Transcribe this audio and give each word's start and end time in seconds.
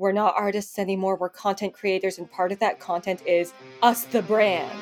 We're 0.00 0.12
not 0.12 0.32
artists 0.34 0.78
anymore, 0.78 1.16
we're 1.16 1.28
content 1.28 1.74
creators, 1.74 2.16
and 2.16 2.32
part 2.32 2.52
of 2.52 2.58
that 2.60 2.80
content 2.80 3.20
is 3.26 3.52
us, 3.82 4.04
the 4.04 4.22
brand. 4.22 4.72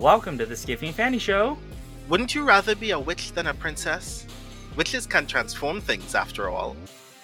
Welcome 0.00 0.38
to 0.38 0.46
the 0.46 0.54
Skiffy 0.54 0.86
and 0.86 0.94
Fanty 0.94 1.18
Show. 1.18 1.58
Wouldn't 2.08 2.34
you 2.34 2.42
rather 2.42 2.74
be 2.74 2.92
a 2.92 2.98
witch 2.98 3.32
than 3.32 3.48
a 3.48 3.52
princess? 3.52 4.26
Witches 4.74 5.04
can 5.04 5.26
transform 5.26 5.82
things 5.82 6.14
after 6.14 6.48
all. 6.48 6.74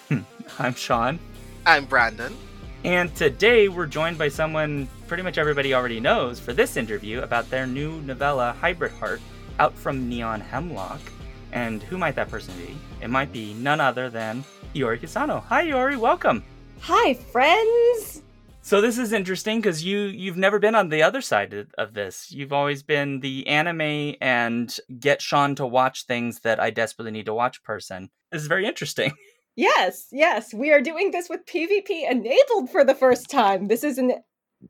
Hmm, 0.09 0.19
I'm 0.59 0.75
Shaun. 0.75 1.17
I'm 1.65 1.85
Brandon. 1.85 2.37
And 2.83 3.15
today 3.15 3.67
we're 3.67 3.87
joined 3.87 4.19
by 4.19 4.27
someone 4.27 4.87
pretty 5.07 5.23
much 5.23 5.39
everybody 5.39 5.73
already 5.73 5.99
knows 5.99 6.39
for 6.39 6.53
this 6.53 6.77
interview 6.77 7.21
about 7.21 7.49
their 7.49 7.65
new 7.65 7.99
novella, 8.01 8.55
Hybrid 8.61 8.91
Heart, 8.91 9.21
out 9.57 9.73
from 9.73 10.07
Neon 10.07 10.39
Hemlock. 10.39 11.01
And 11.53 11.81
who 11.81 11.97
might 11.97 12.13
that 12.13 12.29
person 12.29 12.53
be? 12.57 12.77
It 13.01 13.09
might 13.09 13.31
be 13.33 13.55
none 13.55 13.81
other 13.81 14.07
than 14.07 14.43
Iori 14.75 15.01
Kusano. 15.01 15.41
Hi, 15.45 15.65
Iori. 15.65 15.97
Welcome. 15.97 16.43
Hi, 16.81 17.15
friends! 17.15 18.21
So 18.67 18.81
this 18.81 18.97
is 18.97 19.13
interesting 19.13 19.61
because 19.61 19.85
you 19.85 19.99
you've 19.99 20.35
never 20.35 20.59
been 20.59 20.75
on 20.75 20.89
the 20.89 21.01
other 21.01 21.21
side 21.21 21.53
of, 21.77 21.93
this. 21.93 22.29
You've 22.33 22.51
always 22.51 22.83
been 22.83 23.21
the 23.21 23.47
anime 23.47 24.15
and 24.19 24.77
get 24.99 25.21
Shaun 25.21 25.55
to 25.55 25.65
watch 25.65 26.05
things 26.05 26.41
that 26.41 26.59
I 26.59 26.69
desperately 26.69 27.13
need 27.13 27.27
to 27.27 27.33
watch 27.33 27.63
person. 27.63 28.09
This 28.29 28.41
is 28.41 28.49
very 28.49 28.65
interesting. 28.65 29.13
Yes, 29.59 30.05
yes, 30.11 30.53
we 30.53 30.71
are 30.71 30.81
doing 30.81 31.09
this 31.09 31.29
with 31.29 31.47
PvP 31.47 32.07
enabled 32.07 32.69
for 32.69 32.83
the 32.83 32.93
first 32.93 33.27
time. 33.27 33.69
This 33.69 33.83
is 33.83 33.97
a 33.97 34.19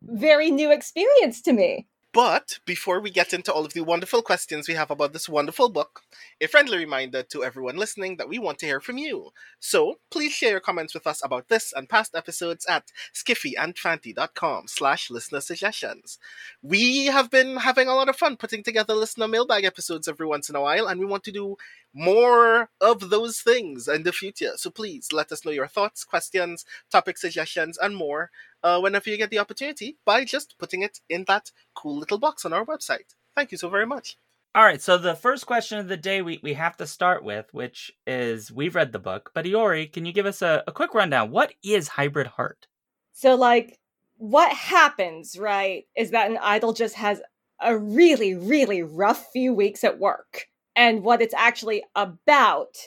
very 0.01 0.49
new 0.49 0.71
experience 0.71 1.41
to 1.41 1.51
me. 1.51 1.87
But 2.17 2.57
before 2.65 2.99
we 2.99 3.11
get 3.11 3.31
into 3.31 3.53
all 3.53 3.63
of 3.63 3.73
the 3.73 3.81
wonderful 3.81 4.23
questions 4.23 4.67
we 4.67 4.73
have 4.73 4.89
about 4.89 5.13
this 5.13 5.29
wonderful 5.29 5.69
book, 5.69 6.01
a 6.41 6.47
friendly 6.47 6.79
reminder 6.79 7.21
to 7.21 7.43
everyone 7.43 7.77
listening 7.77 8.17
that 8.17 8.27
we 8.27 8.39
want 8.39 8.57
to 8.57 8.65
hear 8.65 8.81
from 8.81 8.97
you. 8.97 9.29
So 9.59 9.99
please 10.09 10.31
share 10.31 10.49
your 10.49 10.59
comments 10.59 10.95
with 10.95 11.05
us 11.05 11.23
about 11.23 11.47
this 11.47 11.71
and 11.77 11.87
past 11.87 12.15
episodes 12.15 12.65
at 12.65 12.91
skiffyandfanty.com 13.13 14.67
slash 14.67 15.11
listener 15.11 15.41
suggestions. 15.41 16.17
We 16.63 17.05
have 17.05 17.29
been 17.29 17.57
having 17.57 17.87
a 17.87 17.93
lot 17.93 18.09
of 18.09 18.15
fun 18.15 18.35
putting 18.35 18.63
together 18.63 18.95
listener 18.95 19.27
mailbag 19.27 19.63
episodes 19.63 20.07
every 20.07 20.25
once 20.25 20.49
in 20.49 20.55
a 20.55 20.61
while, 20.61 20.87
and 20.87 20.99
we 20.99 21.05
want 21.05 21.23
to 21.25 21.31
do 21.31 21.55
more 21.97 22.69
of 22.79 23.09
those 23.09 23.39
things 23.41 23.87
in 23.87 24.03
the 24.03 24.11
future. 24.11 24.51
So 24.55 24.69
please 24.69 25.11
let 25.11 25.31
us 25.31 25.43
know 25.43 25.51
your 25.51 25.67
thoughts, 25.67 26.03
questions, 26.03 26.63
topic 26.91 27.17
suggestions, 27.17 27.77
and 27.77 27.95
more 27.95 28.29
uh, 28.63 28.79
whenever 28.79 29.09
you 29.09 29.17
get 29.17 29.31
the 29.31 29.39
opportunity 29.39 29.97
by 30.05 30.23
just 30.23 30.57
putting 30.59 30.83
it 30.83 30.99
in 31.09 31.25
that 31.27 31.51
cool 31.73 31.97
little 31.97 32.19
box 32.19 32.45
on 32.45 32.53
our 32.53 32.65
website. 32.65 33.15
Thank 33.35 33.51
you 33.51 33.57
so 33.57 33.69
very 33.69 33.85
much. 33.85 34.17
All 34.55 34.63
right, 34.63 34.81
so 34.81 34.97
the 34.97 35.15
first 35.15 35.45
question 35.45 35.77
of 35.77 35.87
the 35.87 35.97
day 35.97 36.21
we, 36.21 36.39
we 36.41 36.53
have 36.53 36.77
to 36.77 36.87
start 36.87 37.23
with, 37.23 37.53
which 37.53 37.91
is 38.07 38.51
we've 38.51 38.75
read 38.75 38.91
the 38.91 38.99
book, 38.99 39.31
but 39.33 39.45
Iori, 39.45 39.91
can 39.91 40.05
you 40.05 40.13
give 40.13 40.25
us 40.25 40.41
a, 40.41 40.63
a 40.65 40.71
quick 40.71 40.93
rundown? 40.93 41.31
What 41.31 41.53
is 41.63 41.87
Hybrid 41.87 42.27
Heart? 42.27 42.67
So, 43.13 43.35
like, 43.35 43.77
what 44.17 44.51
happens, 44.51 45.37
right, 45.37 45.85
is 45.95 46.11
that 46.11 46.31
an 46.31 46.39
idol 46.41 46.73
just 46.73 46.95
has 46.95 47.21
a 47.61 47.77
really, 47.77 48.35
really 48.35 48.81
rough 48.83 49.27
few 49.31 49.53
weeks 49.53 49.83
at 49.83 49.99
work. 49.99 50.47
And 50.77 51.03
what 51.03 51.21
it's 51.21 51.33
actually 51.33 51.83
about 51.95 52.77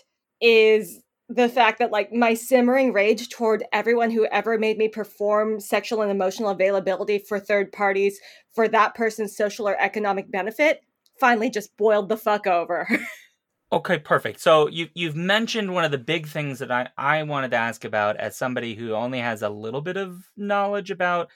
is 0.40 1.02
the 1.28 1.48
fact 1.48 1.80
that 1.80 1.90
like 1.90 2.12
my 2.12 2.34
simmering 2.34 2.92
rage 2.92 3.28
toward 3.28 3.64
everyone 3.72 4.10
who 4.10 4.26
ever 4.26 4.58
made 4.58 4.78
me 4.78 4.88
perform 4.88 5.60
sexual 5.60 6.00
and 6.00 6.10
emotional 6.10 6.50
availability 6.50 7.18
for 7.18 7.38
third 7.38 7.72
parties 7.72 8.18
for 8.54 8.68
that 8.68 8.94
person's 8.94 9.36
social 9.36 9.68
or 9.68 9.76
economic 9.80 10.30
benefit 10.30 10.82
finally 11.18 11.50
just 11.50 11.76
boiled 11.76 12.08
the 12.08 12.16
fuck 12.16 12.46
over. 12.46 12.88
okay, 13.72 13.98
perfect. 13.98 14.40
So 14.40 14.68
you 14.68 14.88
you've 14.94 15.16
mentioned 15.16 15.74
one 15.74 15.84
of 15.84 15.90
the 15.90 15.98
big 15.98 16.26
things 16.26 16.60
that 16.60 16.72
I 16.72 16.88
I 16.96 17.22
wanted 17.24 17.50
to 17.52 17.58
ask 17.58 17.84
about 17.84 18.16
as 18.16 18.36
somebody 18.36 18.74
who 18.74 18.94
only 18.94 19.20
has 19.20 19.42
a 19.42 19.50
little 19.50 19.82
bit 19.82 19.96
of 19.96 20.30
knowledge 20.36 20.90
about 20.90 21.28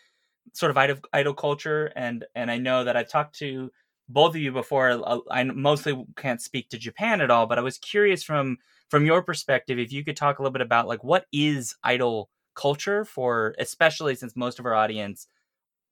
sort 0.53 0.71
of 0.71 0.77
idol, 0.77 0.99
idol 1.13 1.35
culture 1.35 1.93
and 1.95 2.25
and 2.35 2.51
I 2.51 2.59
know 2.59 2.85
that 2.85 2.97
I've 2.97 3.09
talked 3.09 3.39
to 3.39 3.71
both 4.09 4.35
of 4.35 4.41
you 4.41 4.53
before 4.53 4.91
uh, 4.91 5.19
I 5.31 5.45
mostly 5.45 6.05
can't 6.17 6.41
speak 6.41 6.69
to 6.71 6.79
Japan 6.79 7.21
at 7.21 7.31
all, 7.31 7.47
but 7.47 7.59
I 7.59 7.63
was 7.63 7.79
curious 7.79 8.23
from 8.23 8.59
from 8.91 9.07
your 9.07 9.23
perspective, 9.23 9.79
if 9.79 9.93
you 9.93 10.05
could 10.05 10.17
talk 10.17 10.39
a 10.39 10.43
little 10.43 10.53
bit 10.53 10.63
about 10.63 10.89
like 10.89 11.03
what 11.03 11.27
is 11.33 11.75
idol 11.83 12.31
culture 12.55 13.05
for, 13.05 13.55
especially 13.59 14.15
since 14.15 14.37
most 14.37 14.59
of 14.59 14.67
our 14.67 14.75
audience 14.75 15.27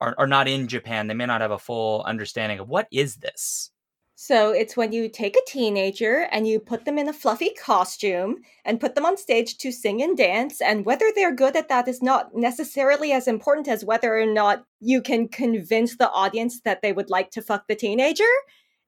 are, 0.00 0.14
are 0.18 0.26
not 0.26 0.48
in 0.48 0.68
Japan, 0.68 1.06
they 1.06 1.14
may 1.14 1.26
not 1.26 1.40
have 1.40 1.50
a 1.50 1.58
full 1.58 2.02
understanding 2.02 2.58
of 2.58 2.68
what 2.68 2.88
is 2.92 3.16
this. 3.16 3.70
So 4.14 4.50
it's 4.50 4.76
when 4.76 4.92
you 4.92 5.08
take 5.08 5.36
a 5.36 5.44
teenager 5.46 6.28
and 6.30 6.46
you 6.46 6.60
put 6.60 6.84
them 6.84 6.98
in 6.98 7.08
a 7.08 7.12
fluffy 7.12 7.50
costume 7.50 8.36
and 8.64 8.80
put 8.80 8.94
them 8.94 9.06
on 9.06 9.16
stage 9.16 9.56
to 9.58 9.72
sing 9.72 10.02
and 10.02 10.16
dance. 10.16 10.60
And 10.60 10.84
whether 10.84 11.10
they're 11.14 11.34
good 11.34 11.56
at 11.56 11.68
that 11.68 11.88
is 11.88 12.02
not 12.02 12.34
necessarily 12.34 13.12
as 13.12 13.26
important 13.26 13.68
as 13.68 13.84
whether 13.84 14.16
or 14.16 14.26
not 14.26 14.64
you 14.80 15.00
can 15.00 15.28
convince 15.28 15.96
the 15.96 16.10
audience 16.10 16.60
that 16.60 16.82
they 16.82 16.92
would 16.92 17.10
like 17.10 17.30
to 17.32 17.42
fuck 17.42 17.66
the 17.66 17.74
teenager. 17.74 18.24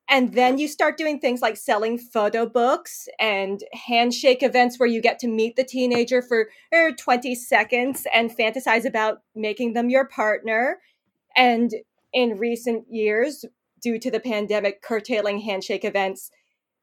And 0.08 0.34
then 0.34 0.58
you 0.58 0.68
start 0.68 0.98
doing 0.98 1.18
things 1.18 1.40
like 1.40 1.56
selling 1.56 1.96
photo 1.96 2.46
books 2.46 3.08
and 3.18 3.62
handshake 3.72 4.42
events 4.42 4.78
where 4.78 4.88
you 4.88 5.00
get 5.00 5.18
to 5.20 5.28
meet 5.28 5.56
the 5.56 5.64
teenager 5.64 6.20
for 6.20 6.50
er, 6.74 6.92
20 6.92 7.34
seconds 7.34 8.06
and 8.12 8.30
fantasize 8.30 8.84
about 8.84 9.22
making 9.34 9.72
them 9.72 9.88
your 9.88 10.04
partner. 10.04 10.78
And 11.34 11.72
in 12.12 12.36
recent 12.38 12.84
years, 12.90 13.46
due 13.84 13.98
to 13.98 14.10
the 14.10 14.18
pandemic 14.18 14.80
curtailing 14.82 15.38
handshake 15.38 15.84
events, 15.84 16.30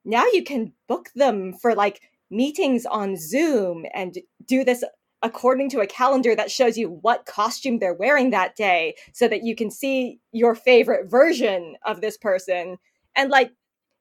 now 0.06 0.24
you 0.32 0.44
can 0.44 0.72
book 0.88 1.10
them 1.16 1.52
for 1.52 1.74
like 1.74 2.02
meetings 2.30 2.86
on 2.86 3.18
Zoom 3.18 3.86
and 3.94 4.20
do 4.46 4.64
this 4.64 4.84
according 5.24 5.70
to 5.72 5.80
a 5.80 5.88
calendar 5.88 6.36
that 6.36 6.52
shows 6.52 6.78
you 6.78 6.90
what 7.02 7.26
costume 7.26 7.80
they're 7.80 7.94
wearing 7.94 8.30
that 8.30 8.56
day 8.56 8.96
so 9.14 9.28
that 9.28 9.44
you 9.44 9.56
can 9.56 9.70
see 9.70 10.20
your 10.32 10.56
favorite 10.56 11.10
version 11.10 11.76
of 11.86 12.02
this 12.02 12.18
person. 12.18 12.78
And 13.16 13.32
like 13.32 13.52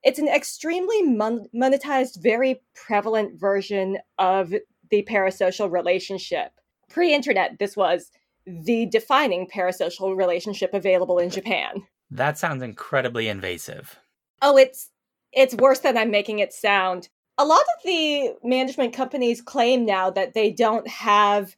it's 0.03 0.19
an 0.19 0.27
extremely 0.27 1.01
mon- 1.01 1.47
monetized 1.55 2.21
very 2.21 2.61
prevalent 2.75 3.39
version 3.39 3.97
of 4.17 4.53
the 4.89 5.07
parasocial 5.09 5.71
relationship. 5.71 6.51
Pre-internet 6.89 7.57
this 7.59 7.75
was 7.75 8.11
the 8.45 8.87
defining 8.87 9.47
parasocial 9.47 10.15
relationship 10.17 10.73
available 10.73 11.19
in 11.19 11.29
japan 11.29 11.83
that 12.11 12.37
sounds 12.37 12.61
incredibly 12.61 13.27
invasive 13.27 13.99
oh 14.41 14.57
it's 14.57 14.89
it's 15.31 15.55
worse 15.55 15.79
than 15.79 15.97
i'm 15.97 16.11
making 16.11 16.39
it 16.39 16.53
sound 16.53 17.09
a 17.37 17.45
lot 17.45 17.61
of 17.61 17.83
the 17.85 18.33
management 18.43 18.93
companies 18.93 19.41
claim 19.41 19.85
now 19.85 20.09
that 20.09 20.33
they 20.33 20.51
don't 20.51 20.87
have 20.87 21.55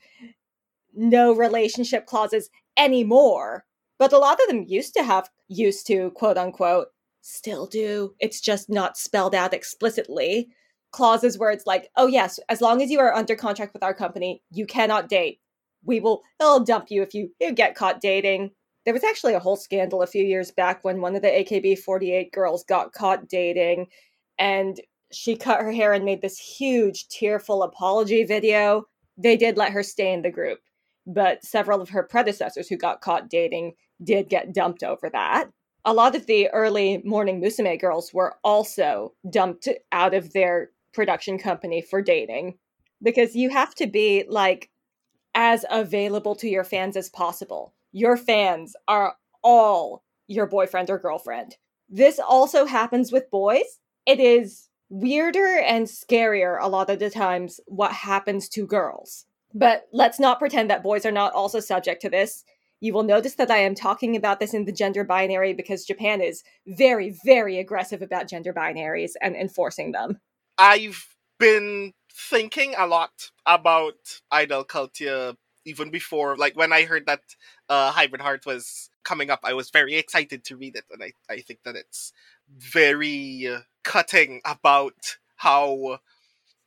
no 0.96 1.34
relationship 1.34 2.06
clauses 2.06 2.50
anymore 2.78 3.66
but 4.00 4.14
a 4.14 4.18
lot 4.18 4.40
of 4.41 4.47
them 4.47 4.64
used 4.68 4.94
to 4.94 5.03
have 5.03 5.30
used 5.47 5.88
to 5.88 6.12
quote 6.12 6.38
unquote 6.38 6.88
still 7.24 7.66
do. 7.66 8.14
It's 8.20 8.40
just 8.40 8.70
not 8.70 8.97
spelled 8.97 9.34
out 9.34 9.53
explicitly. 9.53 10.50
Clauses 10.91 11.40
where 11.40 11.50
it's 11.50 11.66
like, 11.66 11.90
oh, 11.96 12.06
yes, 12.06 12.40
as 12.50 12.62
long 12.62 12.81
as 12.81 12.91
you 12.91 13.00
are 13.00 13.16
under 13.16 13.35
contract 13.35 13.74
with 13.74 13.81
our 13.81 13.96
company, 13.96 14.44
you 14.52 14.68
cannot 14.68 15.09
date. 15.09 15.40
We 15.84 16.00
will, 16.00 16.22
they'll 16.40 16.59
dump 16.59 16.88
you 16.90 17.02
if 17.02 17.16
you, 17.16 17.31
you 17.40 17.52
get 17.52 17.75
caught 17.75 18.00
dating. 18.00 18.52
There 18.86 18.94
was 18.94 19.04
actually 19.04 19.34
a 19.34 19.40
whole 19.40 19.56
scandal 19.56 20.02
a 20.02 20.08
few 20.08 20.24
years 20.24 20.52
back 20.52 20.84
when 20.84 21.02
one 21.02 21.16
of 21.16 21.22
the 21.22 21.30
AKB 21.30 21.80
48 21.80 22.32
girls 22.32 22.64
got 22.64 22.94
caught 22.94 23.30
dating 23.30 23.88
and 24.38 24.80
she 25.12 25.35
cut 25.35 25.62
her 25.62 25.72
hair 25.72 25.94
and 25.94 26.03
made 26.03 26.22
this 26.22 26.38
huge 26.38 27.08
tearful 27.08 27.64
apology 27.64 28.24
video. 28.24 28.85
They 29.18 29.38
did 29.38 29.58
let 29.58 29.72
her 29.72 29.84
stay 29.84 30.12
in 30.12 30.24
the 30.24 30.32
group, 30.32 30.59
but 31.06 31.46
several 31.46 31.82
of 31.82 31.90
her 31.90 32.03
predecessors 32.03 32.68
who 32.68 32.78
got 32.78 33.02
caught 33.02 33.30
dating 33.30 33.74
did 34.03 34.28
get 34.28 34.53
dumped 34.53 34.84
over 34.84 35.09
that 35.12 35.50
a 35.86 35.94
lot 35.94 36.16
of 36.16 36.26
the 36.28 36.50
early 36.50 37.02
morning 37.03 37.41
Musume 37.41 37.79
girls 37.79 38.14
were 38.14 38.36
also 38.44 39.14
dumped 39.29 39.68
out 39.91 40.14
of 40.14 40.32
their 40.34 40.72
production 40.94 41.38
company 41.38 41.82
for 41.82 42.02
dating 42.02 42.58
because 43.02 43.36
you 43.36 43.50
have 43.50 43.76
to 43.76 43.88
be 43.88 44.24
like 44.29 44.70
as 45.36 45.66
available 45.70 46.36
to 46.36 46.47
your 46.47 46.64
fans 46.64 46.96
as 46.96 47.09
possible. 47.09 47.74
Your 47.93 48.17
fans 48.17 48.75
are 48.90 49.16
all 49.41 50.03
your 50.28 50.47
boyfriend 50.47 50.90
or 50.90 50.99
girlfriend. 50.99 51.55
This 51.87 52.19
also 52.19 52.66
happens 52.66 53.11
with 53.11 53.31
boys. 53.31 53.79
It 54.05 54.19
is 54.19 54.67
weirder 54.90 55.59
and 55.59 55.87
scarier 55.87 56.57
a 56.59 56.67
lot 56.67 56.90
of 56.90 56.99
the 56.99 57.09
times 57.09 57.59
what 57.67 57.91
happens 57.91 58.49
to 58.49 58.67
girls. 58.67 59.25
But 59.53 59.87
let's 59.93 60.19
not 60.19 60.40
pretend 60.40 60.69
that 60.69 60.84
boys 60.84 61.05
are 61.05 61.11
not 61.11 61.34
also 61.34 61.59
subject 61.59 62.01
to 62.01 62.09
this 62.09 62.43
You 62.84 62.91
will 62.91 63.03
notice 63.03 63.35
that 63.35 63.49
I 63.49 63.59
am 63.59 63.75
talking 63.75 64.13
about 64.13 64.41
this 64.41 64.53
in 64.53 64.66
the 64.66 64.73
gender 64.73 65.05
binary 65.05 65.53
because 65.53 65.85
Japan 65.85 66.19
is 66.19 66.43
very, 66.67 67.16
very 67.23 67.57
aggressive 67.57 68.01
about 68.01 68.28
gender 68.28 68.53
binaries 68.53 69.11
and 69.22 69.37
enforcing 69.37 69.93
them. 69.93 70.19
I've 70.57 71.16
been 71.40 71.93
thinking 72.11 72.75
a 72.78 72.85
lot 72.85 73.31
about 73.45 74.19
idol 74.29 74.66
culture 74.66 75.35
even 75.66 75.92
before 75.92 76.38
like 76.38 76.56
when 76.56 76.74
I 76.74 76.84
heard 76.84 77.06
that 77.06 77.22
uh 77.70 77.92
Hybrid 77.92 78.22
Heart 78.22 78.46
was 78.46 78.90
coming 79.04 79.30
up, 79.30 79.42
I 79.44 79.54
was 79.54 79.70
very 79.70 79.96
excited 79.96 80.44
to 80.46 80.58
read 80.58 80.76
it 80.76 80.86
and 80.92 81.04
I, 81.04 81.14
I 81.30 81.42
think 81.42 81.60
that 81.64 81.76
it's 81.76 82.14
very 82.58 83.50
cutting 83.84 84.42
about 84.46 85.18
how 85.38 86.00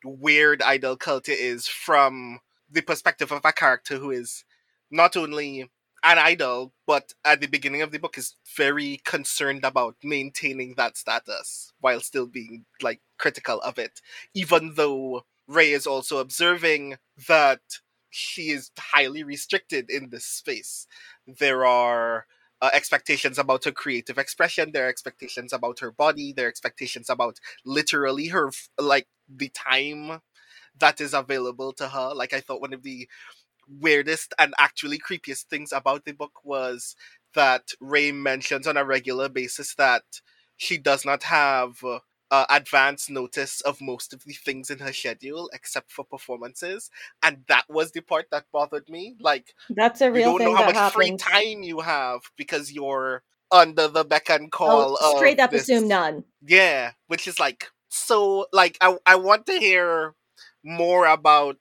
weird 0.04 0.62
idol 0.62 0.96
culture 0.96 1.32
is 1.32 1.66
from 1.66 2.40
the 2.70 2.82
perspective 2.82 3.32
of 3.32 3.44
a 3.44 3.52
character 3.52 3.96
who 3.98 4.10
is 4.10 4.44
not 4.90 5.16
only 5.16 5.68
an 6.02 6.18
idol, 6.18 6.72
but 6.86 7.14
at 7.24 7.40
the 7.40 7.46
beginning 7.48 7.82
of 7.82 7.90
the 7.90 7.98
book 7.98 8.16
is 8.16 8.36
very 8.56 9.00
concerned 9.04 9.64
about 9.64 9.96
maintaining 10.04 10.74
that 10.74 10.96
status 10.96 11.72
while 11.80 12.00
still 12.00 12.26
being 12.26 12.64
like 12.80 13.00
critical 13.18 13.60
of 13.62 13.78
it. 13.78 14.00
Even 14.34 14.74
though 14.74 15.24
Ray 15.48 15.72
is 15.72 15.86
also 15.86 16.18
observing 16.18 16.96
that 17.28 17.60
she 18.16 18.50
is 18.50 18.70
highly 18.78 19.22
restricted 19.22 19.90
in 19.90 20.10
this 20.10 20.24
space. 20.24 20.86
There 21.26 21.66
are 21.66 22.26
uh, 22.62 22.70
expectations 22.72 23.38
about 23.38 23.64
her 23.64 23.72
creative 23.72 24.18
expression, 24.18 24.72
there 24.72 24.86
are 24.86 24.88
expectations 24.88 25.52
about 25.52 25.80
her 25.80 25.92
body, 25.92 26.32
there 26.32 26.46
are 26.46 26.48
expectations 26.48 27.10
about 27.10 27.38
literally 27.64 28.28
her 28.28 28.50
like 28.78 29.08
the 29.28 29.50
time 29.50 30.20
that 30.78 31.00
is 31.00 31.14
available 31.14 31.72
to 31.74 31.88
her. 31.88 32.12
Like 32.14 32.32
I 32.32 32.40
thought 32.40 32.60
one 32.60 32.72
of 32.72 32.82
the 32.82 33.08
weirdest 33.68 34.34
and 34.38 34.54
actually 34.58 34.98
creepiest 34.98 35.44
things 35.44 35.72
about 35.72 36.04
the 36.04 36.12
book 36.12 36.44
was 36.44 36.96
that 37.34 37.70
Ray 37.80 38.12
mentions 38.12 38.66
on 38.66 38.76
a 38.76 38.84
regular 38.84 39.28
basis 39.28 39.74
that 39.76 40.04
she 40.56 40.78
does 40.78 41.04
not 41.04 41.24
have 41.24 41.76
uh, 42.30 42.46
advance 42.50 43.08
notice 43.08 43.60
of 43.62 43.80
most 43.80 44.12
of 44.12 44.24
the 44.24 44.32
things 44.32 44.70
in 44.70 44.78
her 44.78 44.92
schedule 44.92 45.50
except 45.52 45.92
for 45.92 46.04
performances, 46.04 46.90
and 47.22 47.44
that 47.48 47.64
was 47.68 47.92
the 47.92 48.00
part 48.00 48.26
that 48.30 48.44
bothered 48.52 48.88
me. 48.88 49.16
Like 49.20 49.54
that's 49.70 50.00
a 50.00 50.10
real 50.10 50.32
you 50.32 50.38
don't 50.38 50.44
know 50.50 50.56
how 50.56 50.66
much 50.66 50.76
happens. 50.76 50.94
free 50.94 51.16
time 51.16 51.62
you 51.62 51.80
have 51.80 52.20
because 52.36 52.72
you're 52.72 53.22
under 53.50 53.88
the 53.88 54.04
beck 54.04 54.28
and 54.30 54.50
call. 54.50 54.98
Oh, 55.00 55.16
straight 55.16 55.40
up 55.40 55.50
this, 55.50 55.62
assume 55.62 55.88
none. 55.88 56.24
Yeah, 56.44 56.92
which 57.06 57.26
is 57.28 57.38
like 57.38 57.70
so. 57.88 58.46
Like 58.52 58.76
I 58.80 58.96
I 59.06 59.16
want 59.16 59.46
to 59.46 59.58
hear 59.58 60.14
more 60.64 61.06
about 61.06 61.58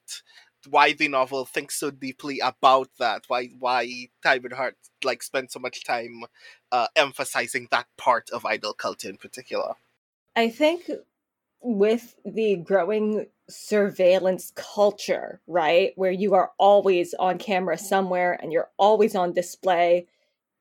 why 0.68 0.94
the 0.94 1.08
novel 1.08 1.46
thinks 1.46 1.76
so 1.76 1.92
deeply 1.92 2.40
about 2.40 2.90
that. 3.00 3.24
Why 3.28 3.50
why 3.60 4.10
Hybrid 4.24 4.54
Heart 4.54 4.78
like 5.04 5.22
spend 5.24 5.52
so 5.52 5.60
much 5.60 5.84
time 5.84 6.24
uh, 6.72 6.88
emphasizing 6.96 7.68
that 7.72 7.88
part 7.98 8.30
of 8.32 8.46
idol 8.46 8.74
culture 8.74 9.10
in 9.10 9.18
particular. 9.18 9.76
I 10.36 10.50
think 10.50 10.90
with 11.62 12.16
the 12.26 12.58
growing 12.58 13.28
surveillance 13.50 14.52
culture, 14.56 15.42
right, 15.48 15.94
where 15.96 16.12
you 16.12 16.34
are 16.34 16.52
always 16.60 17.14
on 17.16 17.38
camera 17.38 17.78
somewhere 17.78 18.38
and 18.42 18.52
you're 18.52 18.70
always 18.78 19.16
on 19.16 19.34
display, 19.34 20.08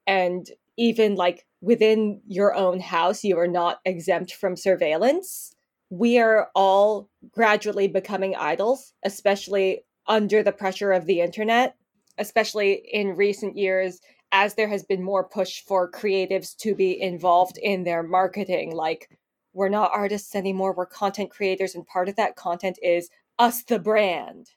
and 0.07 0.49
even 0.77 1.15
like 1.17 1.47
within 1.61 2.21
your 2.27 2.55
own 2.55 2.79
house, 2.81 3.25
you 3.25 3.39
are 3.39 3.49
not 3.49 3.81
exempt 3.85 4.35
from 4.35 4.57
surveillance. 4.57 5.55
We 5.91 6.19
are 6.19 6.51
all 6.55 7.09
gradually 7.33 7.89
becoming 7.89 8.35
idols, 8.37 8.93
especially 9.05 9.85
under 10.07 10.43
the 10.43 10.53
pressure 10.53 10.93
of 10.93 11.07
the 11.07 11.21
internet, 11.21 11.77
especially 12.19 12.83
in 12.93 13.17
recent 13.17 13.57
years, 13.57 14.01
as 14.31 14.55
there 14.55 14.69
has 14.69 14.83
been 14.83 15.03
more 15.03 15.25
push 15.25 15.61
for 15.63 15.91
creatives 15.91 16.57
to 16.59 16.75
be 16.75 17.01
involved 17.01 17.57
in 17.59 17.85
their 17.85 18.03
marketing, 18.03 18.75
like 18.75 19.09
we're 19.55 19.69
not 19.69 19.93
artists 19.93 20.35
anymore, 20.35 20.75
we're 20.75 20.87
content 20.87 21.31
creators, 21.31 21.75
and 21.75 21.87
part 21.87 22.09
of 22.09 22.17
that 22.17 22.37
content 22.37 22.79
is 22.83 23.09
us, 23.39 23.63
the 23.63 23.79
brand. 23.79 24.51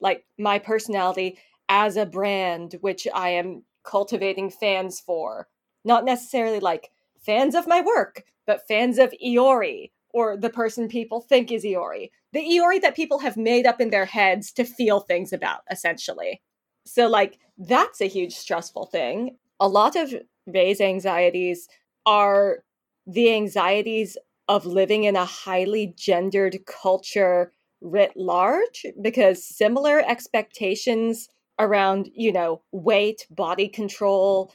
Like 0.00 0.24
my 0.38 0.58
personality 0.58 1.38
as 1.68 1.96
a 1.96 2.06
brand, 2.06 2.76
which 2.80 3.08
I 3.12 3.30
am 3.30 3.64
cultivating 3.82 4.50
fans 4.50 5.00
for. 5.00 5.48
Not 5.84 6.04
necessarily 6.04 6.60
like 6.60 6.90
fans 7.20 7.54
of 7.54 7.66
my 7.66 7.80
work, 7.80 8.24
but 8.46 8.66
fans 8.68 8.98
of 8.98 9.12
Iori 9.24 9.90
or 10.10 10.36
the 10.36 10.50
person 10.50 10.88
people 10.88 11.20
think 11.20 11.50
is 11.50 11.64
Iori. 11.64 12.10
The 12.32 12.40
Iori 12.40 12.80
that 12.82 12.96
people 12.96 13.18
have 13.18 13.36
made 13.36 13.66
up 13.66 13.80
in 13.80 13.90
their 13.90 14.06
heads 14.06 14.52
to 14.52 14.64
feel 14.64 15.00
things 15.00 15.32
about, 15.32 15.60
essentially. 15.70 16.40
So, 16.84 17.06
like, 17.08 17.38
that's 17.58 18.00
a 18.00 18.06
huge 18.06 18.34
stressful 18.34 18.86
thing. 18.86 19.36
A 19.60 19.68
lot 19.68 19.96
of 19.96 20.14
Rei's 20.46 20.80
anxieties 20.80 21.68
are 22.06 22.64
the 23.08 23.32
anxieties 23.32 24.16
of 24.48 24.66
living 24.66 25.04
in 25.04 25.16
a 25.16 25.24
highly 25.24 25.94
gendered 25.96 26.58
culture 26.66 27.52
writ 27.80 28.12
large 28.16 28.84
because 29.00 29.44
similar 29.44 30.00
expectations 30.06 31.28
around, 31.58 32.10
you 32.14 32.32
know, 32.32 32.62
weight, 32.70 33.26
body 33.30 33.68
control, 33.68 34.52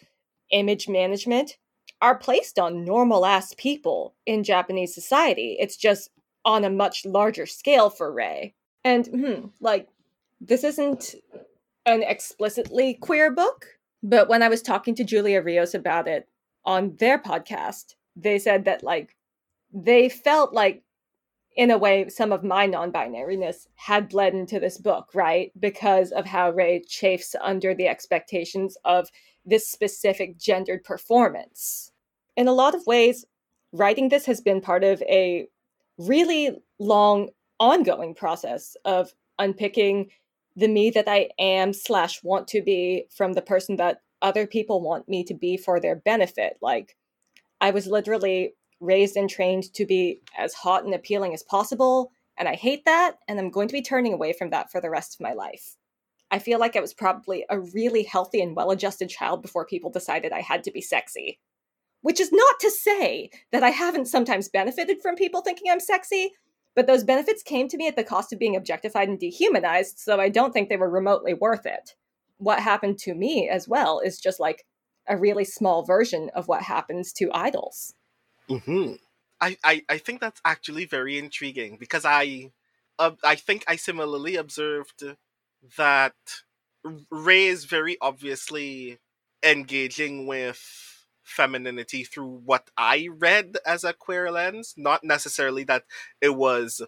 image 0.52 0.88
management 0.88 1.58
are 2.02 2.18
placed 2.18 2.60
on 2.60 2.86
normal 2.86 3.26
ass 3.26 3.54
people 3.58 4.14
in 4.26 4.44
Japanese 4.44 4.94
society. 4.94 5.58
It's 5.60 5.78
just 5.78 6.10
on 6.46 6.64
a 6.64 6.70
much 6.70 7.06
larger 7.06 7.46
scale 7.46 7.90
for 7.90 8.12
Ray. 8.12 8.54
And 8.84 9.08
hmm, 9.08 9.48
like 9.62 9.88
this 10.40 10.64
isn't 10.64 11.16
an 11.86 12.04
explicitly 12.04 12.94
queer 12.96 13.32
book, 13.32 13.66
but 14.04 14.28
when 14.28 14.44
I 14.44 14.50
was 14.50 14.62
talking 14.62 14.96
to 14.96 15.04
Julia 15.04 15.42
Rios 15.42 15.74
about 15.74 16.08
it 16.08 16.28
on 16.66 16.96
their 17.00 17.18
podcast, 17.18 17.96
they 18.16 18.40
said 18.40 18.66
that 18.66 18.84
like 18.84 19.16
they 19.74 20.10
felt 20.10 20.54
like 20.54 20.84
in 21.56 21.72
a 21.72 21.78
way 21.78 22.10
some 22.10 22.32
of 22.32 22.44
my 22.44 22.66
non-binariness 22.66 23.68
had 23.76 24.10
bled 24.10 24.34
into 24.34 24.60
this 24.60 24.78
book 24.78 25.10
right? 25.14 25.52
Because 25.60 26.12
of 26.12 26.26
how 26.26 26.52
ray 26.52 26.82
chafes 26.88 27.36
under 27.42 27.74
the 27.74 27.88
expectations 27.88 28.78
of 28.86 29.10
this 29.46 29.68
specific 29.68 30.38
gendered 30.38 30.84
performance. 30.84 31.92
In 32.36 32.48
a 32.48 32.54
lot 32.54 32.76
of 32.76 32.86
ways 32.88 33.26
writing 33.72 34.10
this 34.10 34.26
has 34.26 34.42
been 34.42 34.62
part 34.62 34.84
of 34.84 35.02
a 35.04 35.48
really 35.98 36.52
long 36.80 37.30
ongoing 37.60 38.16
process 38.16 38.76
of 38.86 39.14
unpicking 39.40 40.10
the 40.56 40.68
me 40.68 40.90
that 40.92 41.08
i 41.08 41.28
am 41.40 41.74
slash 41.74 42.24
want 42.24 42.48
to 42.48 42.62
be 42.62 43.06
from 43.10 43.34
the 43.34 43.42
person 43.42 43.76
that 43.76 44.02
other 44.24 44.48
people 44.48 44.82
want 44.82 45.08
me 45.08 45.24
to 45.26 45.34
be 45.36 45.58
for 45.58 45.80
their 45.80 45.98
benefit. 45.98 46.58
Like 46.62 46.96
i 47.64 47.72
was 47.72 47.88
literally 47.88 48.54
raised 48.84 49.16
and 49.16 49.30
trained 49.30 49.74
to 49.74 49.86
be 49.86 50.22
as 50.38 50.54
hot 50.54 50.84
and 50.84 50.94
appealing 50.94 51.34
as 51.34 51.44
possible. 51.44 52.12
And 52.38 52.48
I 52.48 52.56
hate 52.56 52.86
that. 52.86 53.18
And 53.28 53.40
I'm 53.40 53.50
going 53.50 53.68
to 53.68 53.74
be 53.74 53.82
turning 53.82 54.14
away 54.14 54.34
from 54.34 54.50
that 54.50 54.72
for 54.72 54.82
the 54.82 54.90
rest 54.90 55.16
of 55.16 55.22
my 55.22 55.34
life. 55.34 55.78
I 56.30 56.40
feel 56.40 56.60
like 56.60 56.76
I 56.76 56.82
was 56.82 56.94
probably 56.94 57.46
a 57.50 57.60
really 57.60 58.04
healthy 58.04 58.42
and 58.42 58.56
well 58.56 58.72
adjusted 58.72 59.10
child 59.10 59.42
before 59.42 59.66
people 59.66 59.92
decided 59.92 60.32
I 60.32 60.42
had 60.42 60.64
to 60.64 60.72
be 60.72 60.82
sexy. 60.82 61.40
Which 62.02 62.20
is 62.20 62.32
not 62.34 62.60
to 62.60 62.72
say 62.72 63.30
that 63.52 63.64
I 63.64 63.70
haven't 63.70 64.08
sometimes 64.08 64.50
benefited 64.50 64.98
from 65.02 65.16
people 65.16 65.42
thinking 65.42 65.72
I'm 65.72 65.80
sexy, 65.80 66.34
but 66.76 66.88
those 66.88 67.04
benefits 67.04 67.44
came 67.44 67.70
to 67.70 67.78
me 67.78 67.88
at 67.88 67.96
the 67.96 68.04
cost 68.04 68.34
of 68.34 68.40
being 68.40 68.56
objectified 68.56 69.08
and 69.08 69.20
dehumanized, 69.20 70.00
so 70.00 70.20
I 70.20 70.28
don't 70.28 70.52
think 70.52 70.68
they 70.68 70.76
were 70.76 70.90
remotely 70.90 71.34
worth 71.34 71.66
it. 71.66 71.96
What 72.38 72.60
happened 72.60 72.98
to 73.00 73.14
me 73.14 73.48
as 73.48 73.70
well 73.70 74.02
is 74.04 74.20
just 74.20 74.40
like 74.40 74.66
a 75.08 75.18
really 75.18 75.46
small 75.46 75.84
version 75.84 76.30
of 76.36 76.48
what 76.48 76.64
happens 76.64 77.12
to 77.14 77.30
idols. 77.34 77.94
Mm-hmm. 78.50 78.94
I, 79.42 79.58
I, 79.64 79.84
I 79.90 79.98
think 79.98 80.22
that's 80.22 80.42
actually 80.46 80.86
very 80.86 81.18
intriguing 81.18 81.78
because 81.78 82.06
I 82.06 82.52
uh, 83.00 83.12
I 83.24 83.36
think 83.36 83.64
I 83.68 83.76
similarly 83.76 84.36
observed 84.36 85.04
that 85.78 86.14
Ray 87.10 87.46
is 87.46 87.66
very 87.66 87.98
obviously 88.02 89.00
engaging 89.44 90.28
with 90.28 91.06
femininity 91.24 92.04
through 92.04 92.42
what 92.46 92.70
I 92.78 93.10
read 93.12 93.58
as 93.66 93.84
a 93.84 93.94
queer 93.94 94.32
lens, 94.32 94.74
not 94.78 95.04
necessarily 95.04 95.64
that 95.66 95.84
it 96.22 96.36
was 96.36 96.82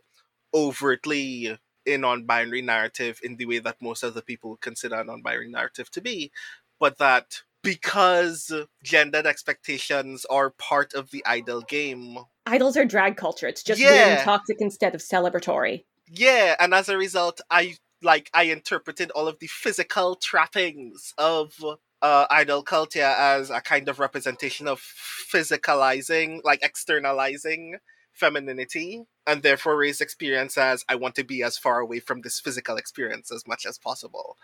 overtly 0.54 1.58
a 1.86 1.98
non-binary 1.98 2.62
narrative 2.62 3.20
in 3.24 3.38
the 3.38 3.46
way 3.46 3.60
that 3.60 3.82
most 3.82 4.04
other 4.04 4.22
people 4.22 4.58
consider 4.58 4.96
a 4.96 5.04
non-binary 5.04 5.50
narrative 5.50 5.90
to 5.92 6.02
be, 6.02 6.32
but 6.80 6.98
that 6.98 7.42
because 7.66 8.52
gendered 8.84 9.26
expectations 9.26 10.26
are 10.26 10.52
part 10.52 10.94
of 10.94 11.12
the 11.12 11.24
idol 11.26 11.62
game. 11.62 12.18
Idols 12.46 12.78
are 12.78 12.86
drag 12.86 13.18
culture. 13.18 13.48
It's 13.48 13.64
just 13.64 13.82
yeah. 13.82 14.24
toxic 14.24 14.58
instead 14.60 14.96
of 14.96 15.02
celebratory. 15.02 15.84
Yeah, 16.08 16.56
and 16.60 16.74
as 16.74 16.88
a 16.88 16.98
result, 16.98 17.42
I 17.50 17.76
like 18.02 18.30
I 18.34 18.44
interpreted 18.44 19.12
all 19.12 19.28
of 19.28 19.40
the 19.40 19.48
physical 19.48 20.16
trappings 20.16 21.14
of 21.18 21.54
uh, 22.02 22.28
idol 22.30 22.62
culture 22.62 23.02
as 23.02 23.50
a 23.50 23.62
kind 23.62 23.90
of 23.90 24.00
representation 24.00 24.68
of 24.68 24.80
physicalizing, 24.80 26.42
like 26.44 26.62
externalizing 26.62 27.78
femininity, 28.14 29.04
and 29.26 29.42
therefore 29.42 29.76
Rei's 29.76 30.02
experience 30.02 30.58
as 30.58 30.86
I 30.88 30.96
want 30.96 31.16
to 31.16 31.24
be 31.24 31.42
as 31.42 31.58
far 31.58 31.80
away 31.80 32.00
from 32.00 32.22
this 32.22 32.40
physical 32.40 32.78
experience 32.78 33.32
as 33.32 33.48
much 33.48 33.66
as 33.66 33.80
possible. 33.80 34.38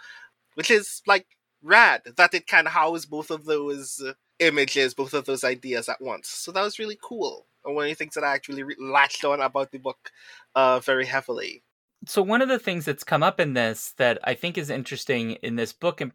Which 0.55 0.71
is 0.71 1.01
like 1.05 1.27
rad 1.61 2.01
that 2.17 2.33
it 2.33 2.47
can 2.47 2.65
house 2.65 3.05
both 3.05 3.31
of 3.31 3.45
those 3.45 4.01
images, 4.39 4.93
both 4.93 5.13
of 5.13 5.25
those 5.25 5.43
ideas 5.43 5.87
at 5.87 6.01
once. 6.01 6.27
So 6.27 6.51
that 6.51 6.63
was 6.63 6.79
really 6.79 6.97
cool. 7.01 7.45
And 7.63 7.75
one 7.75 7.85
of 7.85 7.89
the 7.89 7.95
things 7.95 8.15
that 8.15 8.23
I 8.23 8.33
actually 8.33 8.63
re- 8.63 8.75
latched 8.79 9.23
on 9.23 9.39
about 9.39 9.71
the 9.71 9.77
book 9.77 10.11
uh, 10.55 10.79
very 10.79 11.05
heavily. 11.05 11.63
So 12.07 12.23
one 12.23 12.41
of 12.41 12.49
the 12.49 12.59
things 12.59 12.85
that's 12.85 13.03
come 13.03 13.21
up 13.21 13.39
in 13.39 13.53
this 13.53 13.93
that 13.97 14.17
I 14.23 14.33
think 14.33 14.57
is 14.57 14.71
interesting 14.71 15.33
in 15.43 15.55
this 15.55 15.71
book 15.71 16.01
and 16.01 16.11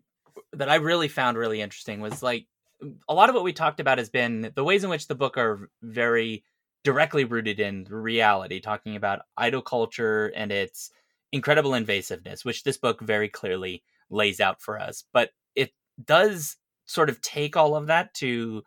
that 0.52 0.68
I 0.68 0.76
really 0.76 1.08
found 1.08 1.38
really 1.38 1.60
interesting 1.60 2.00
was 2.00 2.22
like 2.22 2.46
a 3.08 3.14
lot 3.14 3.28
of 3.28 3.34
what 3.34 3.44
we 3.44 3.52
talked 3.52 3.80
about 3.80 3.98
has 3.98 4.10
been 4.10 4.52
the 4.54 4.64
ways 4.64 4.84
in 4.84 4.90
which 4.90 5.06
the 5.06 5.14
book 5.14 5.38
are 5.38 5.70
very 5.82 6.44
directly 6.82 7.24
rooted 7.24 7.60
in 7.60 7.86
reality, 7.88 8.60
talking 8.60 8.96
about 8.96 9.22
idol 9.36 9.62
culture 9.62 10.32
and 10.36 10.52
its 10.52 10.90
incredible 11.32 11.72
invasiveness, 11.72 12.44
which 12.44 12.64
this 12.64 12.76
book 12.76 13.00
very 13.00 13.28
clearly 13.28 13.82
lays 14.10 14.40
out 14.40 14.60
for 14.60 14.80
us. 14.80 15.04
But 15.12 15.30
it 15.54 15.72
does 16.04 16.56
sort 16.86 17.08
of 17.08 17.20
take 17.20 17.56
all 17.56 17.74
of 17.74 17.86
that 17.88 18.14
to 18.14 18.62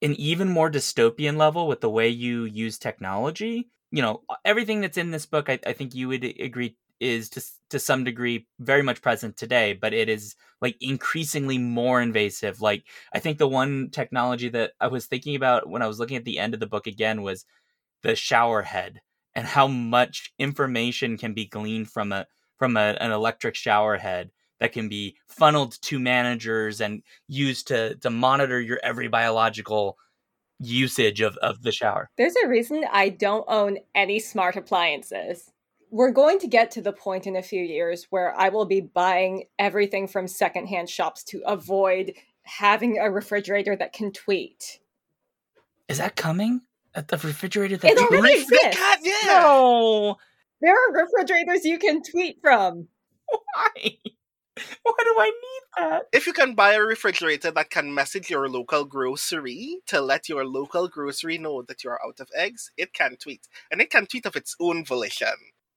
an 0.00 0.14
even 0.14 0.48
more 0.48 0.70
dystopian 0.70 1.36
level 1.36 1.66
with 1.66 1.80
the 1.80 1.90
way 1.90 2.08
you 2.08 2.44
use 2.44 2.78
technology. 2.78 3.68
You 3.90 4.02
know, 4.02 4.22
everything 4.44 4.80
that's 4.80 4.98
in 4.98 5.10
this 5.10 5.26
book, 5.26 5.48
I, 5.48 5.58
I 5.66 5.72
think 5.72 5.94
you 5.94 6.08
would 6.08 6.24
agree 6.24 6.76
is 7.00 7.28
to 7.30 7.42
to 7.70 7.78
some 7.78 8.02
degree 8.02 8.46
very 8.58 8.82
much 8.82 9.02
present 9.02 9.36
today, 9.36 9.72
but 9.72 9.92
it 9.92 10.08
is 10.08 10.34
like 10.60 10.76
increasingly 10.80 11.58
more 11.58 12.00
invasive. 12.00 12.60
Like 12.60 12.84
I 13.12 13.18
think 13.18 13.38
the 13.38 13.48
one 13.48 13.90
technology 13.90 14.48
that 14.50 14.72
I 14.80 14.88
was 14.88 15.06
thinking 15.06 15.36
about 15.36 15.68
when 15.68 15.82
I 15.82 15.86
was 15.86 16.00
looking 16.00 16.16
at 16.16 16.24
the 16.24 16.38
end 16.38 16.54
of 16.54 16.60
the 16.60 16.66
book 16.66 16.86
again 16.86 17.22
was 17.22 17.44
the 18.02 18.16
shower 18.16 18.62
head 18.62 19.00
and 19.34 19.46
how 19.46 19.68
much 19.68 20.32
information 20.38 21.16
can 21.16 21.34
be 21.34 21.46
gleaned 21.46 21.90
from 21.90 22.12
a 22.12 22.26
from 22.58 22.76
a, 22.76 22.96
an 23.00 23.12
electric 23.12 23.54
shower 23.54 23.96
head 23.96 24.30
that 24.60 24.72
can 24.72 24.88
be 24.88 25.16
funneled 25.26 25.80
to 25.82 25.98
managers 25.98 26.80
and 26.80 27.02
used 27.26 27.68
to 27.68 27.96
to 27.96 28.10
monitor 28.10 28.60
your 28.60 28.80
every 28.82 29.08
biological 29.08 29.96
usage 30.60 31.20
of, 31.20 31.36
of 31.38 31.62
the 31.62 31.72
shower. 31.72 32.10
There's 32.16 32.34
a 32.42 32.48
reason 32.48 32.84
I 32.90 33.10
don't 33.10 33.44
own 33.48 33.78
any 33.94 34.18
smart 34.18 34.56
appliances. 34.56 35.50
We're 35.90 36.10
going 36.10 36.38
to 36.40 36.46
get 36.46 36.70
to 36.72 36.82
the 36.82 36.92
point 36.92 37.26
in 37.26 37.36
a 37.36 37.42
few 37.42 37.62
years 37.62 38.06
where 38.10 38.38
I 38.38 38.50
will 38.50 38.66
be 38.66 38.80
buying 38.80 39.44
everything 39.58 40.06
from 40.06 40.28
secondhand 40.28 40.90
shops 40.90 41.24
to 41.24 41.40
avoid 41.46 42.12
having 42.42 42.98
a 42.98 43.10
refrigerator 43.10 43.76
that 43.76 43.92
can 43.92 44.12
tweet. 44.12 44.80
Is 45.88 45.98
that 45.98 46.16
coming? 46.16 46.62
At 46.94 47.08
the 47.08 47.16
refrigerator 47.18 47.76
that 47.76 47.92
it 47.92 47.98
already 47.98 48.40
exists. 48.40 48.76
God, 48.76 48.98
yeah. 49.02 49.14
No. 49.26 50.16
There 50.60 50.74
are 50.74 51.04
refrigerators 51.04 51.64
you 51.64 51.78
can 51.78 52.02
tweet 52.02 52.38
from. 52.40 52.88
Why? 53.28 53.98
Why 54.82 54.94
do 54.98 55.14
I 55.18 55.26
need 55.26 55.62
that? 55.78 56.02
If 56.12 56.26
you 56.26 56.32
can 56.32 56.54
buy 56.54 56.74
a 56.74 56.82
refrigerator 56.82 57.50
that 57.50 57.70
can 57.70 57.94
message 57.94 58.30
your 58.30 58.48
local 58.48 58.84
grocery 58.84 59.78
to 59.86 60.00
let 60.00 60.28
your 60.28 60.44
local 60.44 60.88
grocery 60.88 61.38
know 61.38 61.62
that 61.62 61.84
you're 61.84 62.00
out 62.04 62.20
of 62.20 62.28
eggs, 62.34 62.70
it 62.76 62.92
can 62.92 63.16
tweet. 63.16 63.48
And 63.70 63.80
it 63.80 63.90
can 63.90 64.06
tweet 64.06 64.26
of 64.26 64.36
its 64.36 64.56
own 64.60 64.84
volition. 64.84 65.28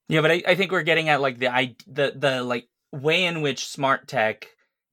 Yeah, 0.08 0.20
but 0.20 0.30
I, 0.30 0.42
I 0.46 0.54
think 0.54 0.72
we're 0.72 0.82
getting 0.82 1.08
at 1.08 1.20
like 1.20 1.38
the 1.38 1.48
I 1.48 1.74
the 1.86 2.12
the 2.14 2.42
like 2.42 2.68
way 2.92 3.24
in 3.24 3.40
which 3.40 3.66
smart 3.66 4.08
tech 4.08 4.48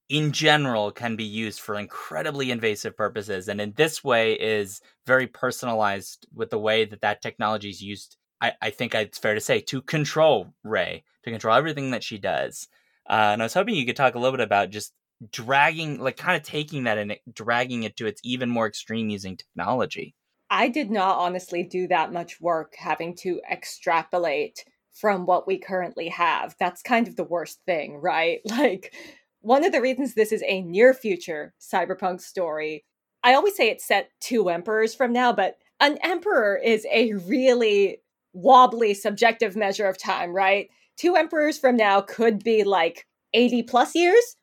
in 0.08 0.32
general 0.32 0.92
can 0.92 1.16
be 1.16 1.24
used 1.24 1.60
for 1.60 1.76
incredibly 1.76 2.50
invasive 2.50 2.98
purposes 2.98 3.48
and 3.48 3.62
in 3.62 3.74
this 3.76 4.04
way 4.04 4.34
is 4.34 4.82
very 5.06 5.28
personalized 5.28 6.26
with 6.34 6.50
the 6.50 6.58
way 6.58 6.84
that 6.84 7.02
that 7.02 7.22
technology 7.22 7.70
is 7.70 7.82
used 7.82 8.18
I, 8.42 8.54
I 8.62 8.70
think 8.72 8.96
it's 8.96 9.20
fair 9.20 9.36
to 9.36 9.42
say 9.42 9.60
to 9.62 9.82
control 9.82 10.54
ray 10.64 11.04
to 11.24 11.32
control 11.32 11.56
everything 11.56 11.92
that 11.92 12.04
she 12.04 12.18
does 12.18 12.68
uh, 13.10 13.32
and 13.34 13.42
I 13.42 13.46
was 13.46 13.54
hoping 13.54 13.76
you 13.76 13.86
could 13.86 13.96
talk 13.96 14.16
a 14.16 14.20
little 14.20 14.38
bit 14.38 14.44
about 14.44 14.70
just 14.70 14.94
dragging, 15.32 16.00
like, 16.00 16.18
kind 16.18 16.38
of 16.38 16.44
taking 16.44 16.84
that 16.84 16.98
and 16.98 17.16
dragging 17.34 17.84
it 17.84 17.98
to 17.98 18.06
its 18.06 18.22
even 18.24 18.50
more 18.50 18.68
extreme 18.68 19.10
using 19.10 19.36
technology. 19.36 20.16
I 20.50 20.70
did 20.70 20.90
not 20.92 21.18
honestly 21.18 21.64
do 21.64 21.88
that 21.88 22.14
much 22.14 22.40
work 22.40 22.76
having 22.78 23.16
to 23.18 23.42
extrapolate 23.52 24.64
from 24.94 25.26
what 25.26 25.48
we 25.48 25.58
currently 25.58 26.10
have. 26.10 26.56
That's 26.60 26.82
kind 26.82 27.08
of 27.08 27.16
the 27.16 27.24
worst 27.24 27.60
thing, 27.66 27.98
right? 27.98 28.42
Like, 28.50 28.94
one 29.42 29.64
of 29.64 29.72
the 29.72 29.82
reasons 29.82 30.14
this 30.14 30.32
is 30.32 30.44
a 30.46 30.62
near 30.62 30.94
future 30.94 31.54
cyberpunk 31.62 32.22
story, 32.22 32.84
I 33.24 33.34
always 33.34 33.56
say 33.56 33.70
it's 33.70 33.86
set 33.86 34.12
two 34.20 34.50
emperors 34.50 34.94
from 34.94 35.14
now, 35.14 35.34
but 35.34 35.58
an 35.80 35.98
emperor 36.04 36.58
is 36.58 36.86
a 36.92 37.14
really 37.14 38.02
wobbly 38.34 38.94
subjective 38.94 39.56
measure 39.56 39.88
of 39.88 39.98
time, 39.98 40.34
right? 40.34 40.70
Two 41.00 41.16
emperors 41.16 41.58
from 41.58 41.78
now 41.78 42.02
could 42.02 42.44
be 42.44 42.64
like 42.64 43.08
80 43.34 43.64
plus 43.64 43.96
years, 43.96 44.36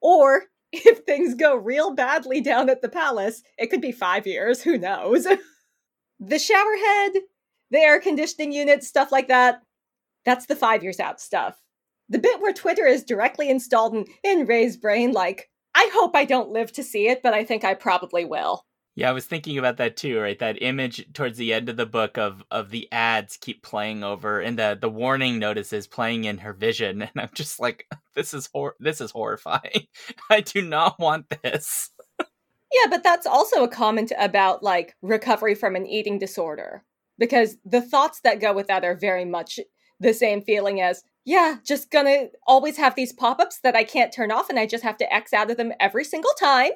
or 0.00 0.44
if 0.72 0.98
things 1.00 1.34
go 1.34 1.56
real 1.56 1.94
badly 1.94 2.40
down 2.40 2.68
at 2.68 2.82
the 2.82 2.88
palace, 2.88 3.42
it 3.58 3.68
could 3.68 3.80
be 3.80 3.92
five 3.92 4.26
years, 4.26 4.62
who 4.62 4.78
knows? 4.78 5.26
the 6.20 6.38
shower 6.38 6.76
head, 6.76 7.12
the 7.70 7.78
air 7.78 8.00
conditioning 8.00 8.52
unit, 8.52 8.84
stuff 8.84 9.10
like 9.10 9.28
that, 9.28 9.62
that's 10.24 10.46
the 10.46 10.56
five 10.56 10.82
years 10.82 11.00
out 11.00 11.20
stuff. 11.20 11.60
The 12.08 12.18
bit 12.18 12.40
where 12.40 12.52
Twitter 12.52 12.86
is 12.86 13.04
directly 13.04 13.48
installed 13.48 13.94
in, 13.94 14.04
in 14.22 14.46
Rey's 14.46 14.76
brain, 14.76 15.12
like, 15.12 15.50
I 15.74 15.90
hope 15.94 16.14
I 16.14 16.26
don't 16.26 16.50
live 16.50 16.72
to 16.72 16.82
see 16.82 17.08
it, 17.08 17.22
but 17.22 17.32
I 17.32 17.44
think 17.44 17.64
I 17.64 17.74
probably 17.74 18.24
will. 18.24 18.64
Yeah, 18.94 19.08
I 19.08 19.12
was 19.12 19.24
thinking 19.24 19.56
about 19.56 19.78
that 19.78 19.96
too, 19.96 20.20
right? 20.20 20.38
That 20.38 20.60
image 20.60 21.12
towards 21.14 21.38
the 21.38 21.54
end 21.54 21.68
of 21.70 21.76
the 21.76 21.86
book 21.86 22.18
of 22.18 22.44
of 22.50 22.70
the 22.70 22.90
ads 22.92 23.38
keep 23.38 23.62
playing 23.62 24.04
over 24.04 24.40
and 24.40 24.58
the 24.58 24.76
the 24.78 24.90
warning 24.90 25.38
notices 25.38 25.86
playing 25.86 26.24
in 26.24 26.38
her 26.38 26.52
vision 26.52 27.02
and 27.02 27.10
I'm 27.16 27.30
just 27.34 27.58
like 27.58 27.86
this 28.14 28.34
is 28.34 28.50
hor- 28.52 28.76
this 28.80 29.00
is 29.00 29.10
horrifying. 29.10 29.86
I 30.30 30.40
do 30.40 30.60
not 30.60 30.98
want 30.98 31.26
this. 31.42 31.90
yeah, 32.20 32.86
but 32.90 33.02
that's 33.02 33.26
also 33.26 33.64
a 33.64 33.68
comment 33.68 34.12
about 34.18 34.62
like 34.62 34.94
recovery 35.00 35.54
from 35.54 35.74
an 35.74 35.86
eating 35.86 36.18
disorder 36.18 36.84
because 37.18 37.56
the 37.64 37.80
thoughts 37.80 38.20
that 38.24 38.40
go 38.40 38.52
with 38.52 38.66
that 38.66 38.84
are 38.84 38.94
very 38.94 39.24
much 39.24 39.58
the 40.00 40.12
same 40.12 40.42
feeling 40.42 40.80
as 40.82 41.02
yeah, 41.24 41.58
just 41.64 41.90
gonna 41.90 42.26
always 42.46 42.76
have 42.76 42.94
these 42.94 43.12
pop-ups 43.12 43.60
that 43.60 43.76
I 43.76 43.84
can't 43.84 44.12
turn 44.12 44.32
off 44.32 44.50
and 44.50 44.58
I 44.58 44.66
just 44.66 44.82
have 44.84 44.96
to 44.98 45.14
X 45.14 45.32
out 45.32 45.50
of 45.50 45.56
them 45.56 45.72
every 45.80 46.04
single 46.04 46.32
time. 46.38 46.72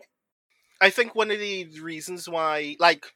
I 0.80 0.90
think 0.90 1.14
one 1.14 1.30
of 1.30 1.38
the 1.38 1.68
reasons 1.80 2.28
why, 2.28 2.76
like, 2.78 3.06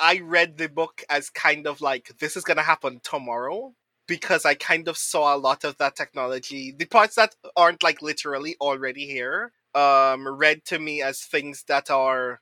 I 0.00 0.20
read 0.20 0.58
the 0.58 0.68
book 0.68 1.02
as 1.08 1.30
kind 1.30 1.66
of 1.66 1.80
like 1.80 2.18
this 2.18 2.36
is 2.36 2.44
gonna 2.44 2.62
happen 2.62 3.00
tomorrow 3.02 3.74
because 4.06 4.44
I 4.44 4.54
kind 4.54 4.88
of 4.88 4.96
saw 4.98 5.34
a 5.34 5.38
lot 5.38 5.64
of 5.64 5.78
that 5.78 5.96
technology, 5.96 6.72
the 6.76 6.84
parts 6.86 7.14
that 7.16 7.34
aren't 7.56 7.82
like 7.82 8.02
literally 8.02 8.56
already 8.60 9.06
here, 9.06 9.52
um, 9.74 10.28
read 10.28 10.64
to 10.66 10.78
me 10.78 11.02
as 11.02 11.20
things 11.22 11.64
that 11.68 11.90
are 11.90 12.40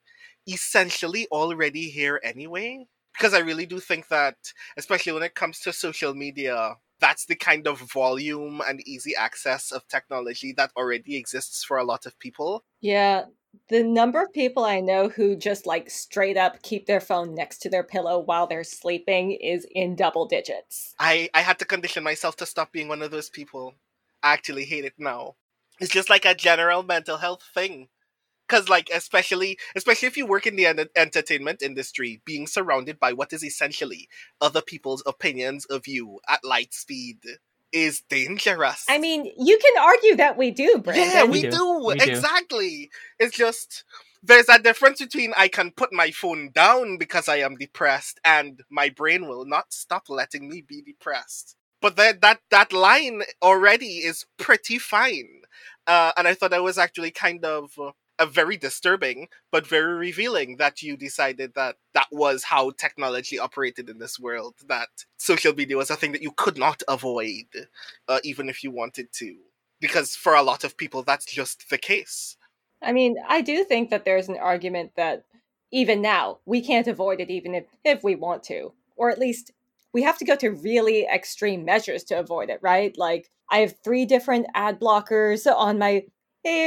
essentially 0.48 1.26
already 1.30 1.88
here 1.90 2.20
anyway. 2.24 2.86
Because 3.16 3.34
I 3.34 3.40
really 3.40 3.66
do 3.66 3.78
think 3.78 4.08
that, 4.08 4.36
especially 4.76 5.12
when 5.12 5.22
it 5.22 5.34
comes 5.34 5.60
to 5.60 5.72
social 5.72 6.14
media, 6.14 6.76
that's 6.98 7.26
the 7.26 7.34
kind 7.36 7.66
of 7.66 7.78
volume 7.92 8.62
and 8.66 8.80
easy 8.88 9.14
access 9.14 9.70
of 9.70 9.86
technology 9.88 10.52
that 10.56 10.72
already 10.76 11.16
exists 11.16 11.62
for 11.62 11.76
a 11.76 11.84
lot 11.84 12.06
of 12.06 12.18
people. 12.18 12.64
Yeah, 12.80 13.26
the 13.68 13.82
number 13.82 14.22
of 14.22 14.32
people 14.32 14.64
I 14.64 14.80
know 14.80 15.08
who 15.08 15.36
just 15.36 15.66
like 15.66 15.90
straight 15.90 16.36
up 16.36 16.62
keep 16.62 16.86
their 16.86 17.00
phone 17.00 17.34
next 17.34 17.58
to 17.62 17.70
their 17.70 17.82
pillow 17.82 18.18
while 18.18 18.46
they're 18.46 18.64
sleeping 18.64 19.32
is 19.32 19.66
in 19.70 19.96
double 19.96 20.26
digits. 20.26 20.94
I 20.98 21.28
I 21.34 21.40
had 21.40 21.58
to 21.60 21.64
condition 21.64 22.02
myself 22.04 22.36
to 22.36 22.46
stop 22.46 22.72
being 22.72 22.88
one 22.88 23.02
of 23.02 23.10
those 23.10 23.30
people. 23.30 23.74
I 24.22 24.32
actually 24.32 24.64
hate 24.64 24.84
it 24.84 24.94
now. 24.98 25.36
It's 25.80 25.92
just 25.92 26.10
like 26.10 26.24
a 26.24 26.34
general 26.34 26.82
mental 26.82 27.18
health 27.18 27.42
thing. 27.54 27.88
Cuz 28.48 28.68
like 28.68 28.90
especially 28.92 29.58
especially 29.76 30.08
if 30.08 30.16
you 30.16 30.26
work 30.26 30.46
in 30.46 30.56
the 30.56 30.66
en- 30.66 30.88
entertainment 30.96 31.62
industry, 31.62 32.20
being 32.24 32.46
surrounded 32.46 32.98
by 32.98 33.12
what 33.12 33.32
is 33.32 33.44
essentially 33.44 34.08
other 34.40 34.62
people's 34.62 35.02
opinions 35.06 35.64
of 35.66 35.86
you 35.86 36.20
at 36.28 36.44
light 36.44 36.74
speed 36.74 37.18
is 37.72 38.02
dangerous. 38.08 38.84
I 38.88 38.98
mean, 38.98 39.30
you 39.38 39.58
can 39.58 39.82
argue 39.82 40.16
that 40.16 40.36
we 40.36 40.50
do, 40.50 40.78
Brandon. 40.78 41.08
Yeah, 41.08 41.24
we, 41.24 41.30
we 41.30 41.42
do. 41.42 41.50
do. 41.50 41.84
We 41.86 41.94
exactly. 41.94 42.90
Do. 43.18 43.26
It's 43.26 43.36
just 43.36 43.84
there's 44.22 44.48
a 44.48 44.58
difference 44.58 45.00
between 45.00 45.32
I 45.36 45.48
can 45.48 45.72
put 45.72 45.92
my 45.92 46.10
phone 46.10 46.50
down 46.54 46.96
because 46.96 47.28
I 47.28 47.36
am 47.38 47.56
depressed 47.56 48.20
and 48.24 48.62
my 48.70 48.88
brain 48.88 49.26
will 49.26 49.44
not 49.44 49.72
stop 49.72 50.04
letting 50.08 50.48
me 50.48 50.62
be 50.66 50.82
depressed. 50.82 51.56
But 51.80 51.96
that 51.96 52.20
that 52.20 52.40
that 52.50 52.72
line 52.72 53.22
already 53.42 53.98
is 53.98 54.24
pretty 54.38 54.78
fine. 54.78 55.42
Uh, 55.86 56.12
and 56.16 56.28
I 56.28 56.34
thought 56.34 56.52
that 56.52 56.62
was 56.62 56.78
actually 56.78 57.10
kind 57.10 57.44
of 57.44 57.72
a 58.18 58.26
very 58.26 58.56
disturbing 58.56 59.28
but 59.50 59.66
very 59.66 59.94
revealing 59.94 60.56
that 60.56 60.82
you 60.82 60.96
decided 60.96 61.54
that 61.54 61.76
that 61.94 62.06
was 62.12 62.44
how 62.44 62.70
technology 62.70 63.38
operated 63.38 63.88
in 63.88 63.98
this 63.98 64.18
world 64.18 64.54
that 64.68 64.88
social 65.16 65.54
media 65.54 65.76
was 65.76 65.90
a 65.90 65.96
thing 65.96 66.12
that 66.12 66.22
you 66.22 66.32
could 66.36 66.58
not 66.58 66.82
avoid 66.88 67.46
uh, 68.08 68.20
even 68.24 68.48
if 68.48 68.62
you 68.62 68.70
wanted 68.70 69.12
to. 69.12 69.34
Because 69.80 70.14
for 70.14 70.34
a 70.34 70.42
lot 70.42 70.62
of 70.62 70.76
people 70.76 71.02
that's 71.02 71.24
just 71.24 71.68
the 71.70 71.78
case. 71.78 72.36
I 72.82 72.92
mean 72.92 73.16
i 73.28 73.40
do 73.40 73.64
think 73.64 73.90
that 73.90 74.04
there's 74.04 74.28
an 74.28 74.36
argument 74.36 74.92
that 74.96 75.24
even 75.70 76.02
now 76.02 76.38
we 76.44 76.60
can't 76.60 76.88
avoid 76.88 77.20
it 77.20 77.30
even 77.30 77.54
if 77.54 77.64
if 77.84 78.04
we 78.04 78.14
want 78.14 78.42
to 78.44 78.72
or 78.96 79.10
at 79.10 79.18
least 79.18 79.52
we 79.92 80.02
have 80.02 80.18
to 80.18 80.24
go 80.24 80.36
to 80.36 80.50
really 80.50 81.06
extreme 81.12 81.64
measures 81.64 82.04
to 82.04 82.18
avoid 82.18 82.50
it 82.50 82.60
right? 82.62 82.96
Like 82.96 83.30
i 83.50 83.58
have 83.58 83.74
three 83.82 84.04
different 84.04 84.46
ad 84.54 84.78
blockers 84.78 85.46
on 85.50 85.78
my 85.78 86.04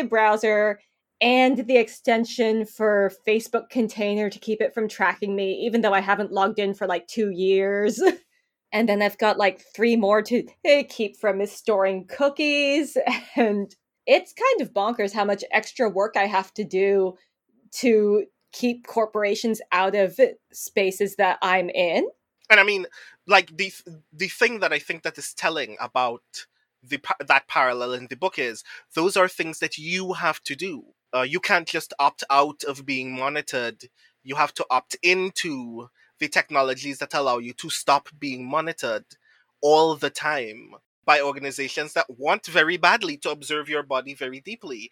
browser 0.09 0.79
and 1.21 1.65
the 1.67 1.77
extension 1.77 2.65
for 2.65 3.11
Facebook 3.27 3.69
container 3.69 4.29
to 4.29 4.39
keep 4.39 4.61
it 4.61 4.73
from 4.73 4.87
tracking 4.87 5.35
me, 5.35 5.53
even 5.65 5.81
though 5.81 5.93
I 5.93 6.01
haven't 6.01 6.31
logged 6.31 6.59
in 6.59 6.73
for 6.73 6.87
like 6.87 7.07
two 7.07 7.29
years. 7.29 8.01
and 8.73 8.89
then 8.89 9.01
I've 9.01 9.17
got 9.17 9.37
like 9.37 9.63
three 9.73 9.95
more 9.95 10.21
to 10.23 10.45
eh, 10.65 10.83
keep 10.83 11.17
from 11.17 11.45
storing 11.45 12.07
cookies. 12.07 12.97
And 13.37 13.73
it's 14.05 14.33
kind 14.33 14.61
of 14.61 14.73
bonkers 14.73 15.13
how 15.13 15.25
much 15.25 15.43
extra 15.51 15.89
work 15.89 16.15
I 16.15 16.25
have 16.27 16.53
to 16.53 16.63
do 16.63 17.15
to 17.79 18.25
keep 18.53 18.87
corporations 18.87 19.61
out 19.71 19.95
of 19.95 20.19
spaces 20.53 21.15
that 21.17 21.37
I'm 21.41 21.69
in. 21.69 22.07
And 22.49 22.59
I 22.59 22.63
mean, 22.63 22.85
like 23.27 23.55
the 23.57 23.73
the 24.13 24.27
thing 24.27 24.59
that 24.59 24.71
I 24.71 24.79
think 24.79 25.03
that 25.03 25.17
is 25.17 25.33
telling 25.33 25.75
about 25.79 26.21
the 26.83 27.01
that 27.27 27.47
parallel 27.47 27.93
in 27.93 28.07
the 28.07 28.15
book 28.15 28.37
is 28.37 28.63
those 28.93 29.17
are 29.17 29.27
things 29.27 29.59
that 29.59 29.77
you 29.77 30.13
have 30.13 30.41
to 30.43 30.55
do. 30.55 30.83
Uh, 31.15 31.21
you 31.21 31.39
can't 31.39 31.67
just 31.67 31.93
opt 31.97 32.23
out 32.29 32.63
of 32.65 32.85
being 32.85 33.15
monitored. 33.15 33.85
You 34.23 34.35
have 34.35 34.53
to 34.55 34.65
opt 34.69 34.97
into 35.01 35.87
the 36.19 36.27
technologies 36.27 36.97
that 36.99 37.13
allow 37.13 37.37
you 37.37 37.53
to 37.53 37.69
stop 37.69 38.09
being 38.19 38.49
monitored 38.49 39.05
all 39.61 39.95
the 39.95 40.09
time 40.09 40.71
by 41.05 41.21
organizations 41.21 41.93
that 41.93 42.07
want 42.09 42.47
very 42.47 42.77
badly 42.77 43.17
to 43.17 43.29
observe 43.29 43.69
your 43.69 43.83
body 43.83 44.13
very 44.13 44.41
deeply. 44.41 44.91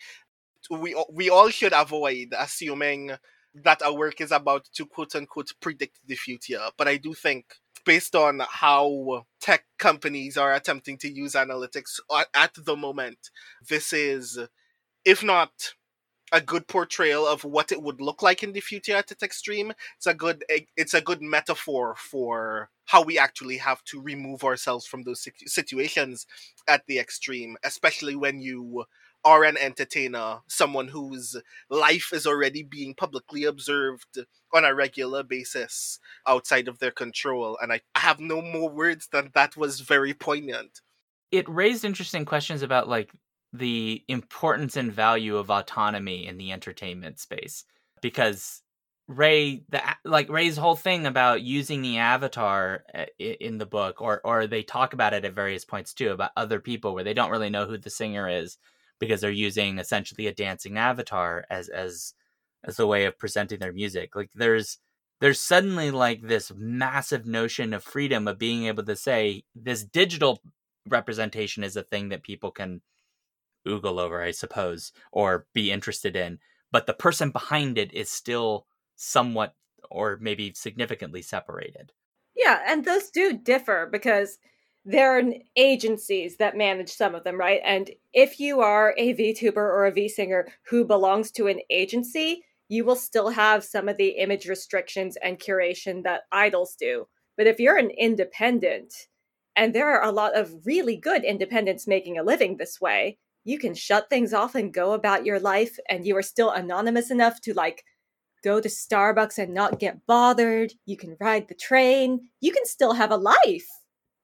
We 0.70 0.96
we 1.12 1.30
all 1.30 1.50
should 1.50 1.74
avoid 1.74 2.34
assuming 2.38 3.12
that 3.56 3.82
our 3.82 3.94
work 3.94 4.22
is 4.22 4.32
about 4.32 4.66
to 4.76 4.86
quote 4.86 5.16
unquote 5.16 5.52
predict 5.60 6.00
the 6.08 6.16
future, 6.16 6.70
but 6.78 6.88
I 6.88 6.98
do 6.98 7.14
think 7.14 7.56
based 7.86 8.16
on 8.16 8.42
how 8.50 9.26
tech 9.42 9.66
companies 9.78 10.38
are 10.38 10.54
attempting 10.54 10.98
to 11.00 11.12
use 11.12 11.34
analytics 11.34 12.00
at 12.34 12.54
the 12.56 12.78
moment, 12.78 13.30
this 13.68 13.92
is, 13.92 14.40
if 15.04 15.22
not 15.22 15.52
a 16.34 16.42
good 16.42 16.68
portrayal 16.68 17.28
of 17.28 17.44
what 17.44 17.72
it 17.72 17.82
would 17.82 18.02
look 18.02 18.24
like 18.24 18.42
in 18.42 18.52
the 18.52 18.60
future 18.60 18.96
at 18.96 19.12
its 19.12 19.24
extreme. 19.24 19.72
It's 19.98 20.08
a 20.08 20.16
good 20.16 20.44
eh, 20.50 20.62
it's 20.76 20.96
a 20.96 21.02
good 21.02 21.22
metaphor 21.22 21.96
for 21.98 22.70
how 22.86 23.04
we 23.04 23.18
actually 23.18 23.58
have 23.58 23.84
to 23.86 24.02
remove 24.02 24.44
ourselves 24.44 24.86
from 24.86 25.04
those 25.04 25.26
situations 25.46 26.26
at 26.68 26.86
the 26.88 27.00
extreme, 27.00 27.56
especially 27.64 28.16
when 28.16 28.42
you 28.42 28.86
are 29.24 29.44
an 29.46 29.58
entertainer, 29.58 30.40
someone 30.48 30.90
whose 30.90 31.38
life 31.70 32.10
is 32.12 32.28
already 32.28 32.64
being 32.64 32.94
publicly 32.94 33.46
observed 33.46 34.20
on 34.54 34.66
a 34.66 34.76
regular 34.76 35.24
basis 35.24 36.00
outside 36.28 36.68
of 36.68 36.80
their 36.80 36.92
control. 36.92 37.58
And 37.62 37.72
I 37.72 37.82
have 37.96 38.20
no 38.20 38.42
more 38.42 38.70
words 38.70 39.08
than 39.12 39.30
that 39.34 39.56
was 39.56 39.80
very 39.80 40.14
poignant. 40.14 40.82
It 41.32 41.48
raised 41.48 41.86
interesting 41.86 42.26
questions 42.26 42.64
about 42.64 42.90
like 42.90 43.12
the 43.54 44.04
importance 44.08 44.76
and 44.76 44.92
value 44.92 45.38
of 45.38 45.52
autonomy 45.52 46.28
in 46.28 46.38
the 46.38 46.52
entertainment 46.52 47.20
space 47.20 47.66
because 48.02 48.64
Ray, 49.08 49.64
the 49.70 49.82
like 50.06 50.30
Ray's 50.30 50.56
whole 50.56 50.76
thing 50.76 51.06
about 51.06 51.42
using 51.42 51.82
the 51.82 51.98
avatar 51.98 52.84
eh, 52.94 53.06
in 53.20 53.58
the 53.58 53.66
book, 53.66 54.02
or 54.02 54.22
or 54.24 54.48
they 54.48 54.64
talk 54.64 54.94
about 54.94 55.14
it 55.14 55.26
at 55.26 55.34
various 55.34 55.66
points 55.66 55.94
too 55.94 56.12
about 56.12 56.32
other 56.38 56.60
people 56.60 56.94
where 56.94 57.04
they 57.04 57.14
don't 57.14 57.32
really 57.32 57.50
know 57.50 57.66
who 57.66 57.78
the 57.78 57.90
singer 57.90 58.30
is 58.30 58.58
because 59.00 59.20
they're 59.20 59.30
using 59.30 59.78
essentially 59.78 60.28
a 60.28 60.34
dancing 60.34 60.78
avatar 60.78 61.46
as 61.50 61.68
as 61.68 62.14
as 62.64 62.80
a 62.80 62.88
way 62.88 63.06
of 63.06 63.20
presenting 63.20 63.60
their 63.60 63.74
music. 63.74 64.16
Like 64.16 64.32
there's 64.36 64.80
there's 65.20 65.40
suddenly 65.40 65.92
like 65.92 66.22
this 66.22 66.52
massive 66.56 67.26
notion 67.26 67.74
of 67.74 67.84
freedom 67.84 68.28
of 68.28 68.40
being 68.40 68.66
able 68.68 68.84
to 68.84 68.96
say 68.96 69.44
this 69.54 69.84
digital 69.84 70.42
representation 70.88 71.64
is 71.64 71.76
a 71.76 71.84
thing 71.84 72.10
that 72.10 72.24
people 72.24 72.52
can 72.52 72.82
oogle 73.68 74.00
over, 74.00 74.22
I 74.22 74.32
suppose, 74.32 74.92
or 75.12 75.48
be 75.54 75.72
interested 75.72 76.16
in, 76.16 76.40
but 76.72 76.88
the 76.88 76.94
person 76.94 77.32
behind 77.32 77.78
it 77.78 77.94
is 77.94 78.10
still 78.10 78.66
somewhat 78.96 79.56
or 79.90 80.18
maybe 80.22 80.54
significantly 80.56 81.22
separated. 81.22 81.92
Yeah, 82.36 82.62
and 82.66 82.84
those 82.84 83.10
do 83.10 83.38
differ 83.38 83.88
because 83.92 84.40
there 84.86 85.18
are 85.18 85.24
agencies 85.56 86.38
that 86.38 86.58
manage 86.58 86.92
some 86.92 87.16
of 87.16 87.24
them, 87.24 87.40
right? 87.40 87.62
And 87.64 87.92
if 88.12 88.40
you 88.40 88.60
are 88.60 88.94
a 88.98 89.14
VTuber 89.14 89.56
or 89.56 89.86
a 89.86 89.92
V 89.92 90.10
singer 90.10 90.48
who 90.64 90.84
belongs 90.84 91.32
to 91.32 91.48
an 91.48 91.62
agency, 91.70 92.44
you 92.68 92.84
will 92.84 92.96
still 92.96 93.30
have 93.30 93.64
some 93.64 93.88
of 93.88 93.98
the 93.98 94.10
image 94.10 94.48
restrictions 94.48 95.16
and 95.18 95.40
curation 95.40 96.04
that 96.04 96.24
idols 96.32 96.76
do. 96.78 97.08
But 97.38 97.48
if 97.48 97.60
you're 97.60 97.78
an 97.78 97.92
independent, 97.92 98.94
and 99.56 99.74
there 99.74 99.90
are 99.92 100.04
a 100.04 100.12
lot 100.12 100.36
of 100.36 100.66
really 100.66 100.98
good 100.98 101.24
independents 101.24 101.88
making 101.88 102.18
a 102.18 102.24
living 102.24 102.58
this 102.58 102.82
way, 102.82 103.20
you 103.44 103.60
can 103.60 103.74
shut 103.74 104.10
things 104.10 104.34
off 104.34 104.56
and 104.56 104.74
go 104.74 104.94
about 104.94 105.26
your 105.26 105.40
life, 105.40 105.78
and 105.90 106.06
you 106.06 106.16
are 106.18 106.22
still 106.22 106.52
anonymous 106.52 107.12
enough 107.12 107.42
to 107.42 107.54
like 107.54 107.84
go 108.44 108.60
to 108.60 108.70
Starbucks 108.70 109.38
and 109.38 109.54
not 109.54 109.80
get 109.80 110.06
bothered. 110.06 110.74
You 110.86 110.98
can 110.98 111.18
ride 111.20 111.48
the 111.48 111.56
train. 111.56 112.30
You 112.42 112.52
can 112.52 112.66
still 112.66 112.94
have 112.94 113.12
a 113.12 113.18
life. 113.18 113.68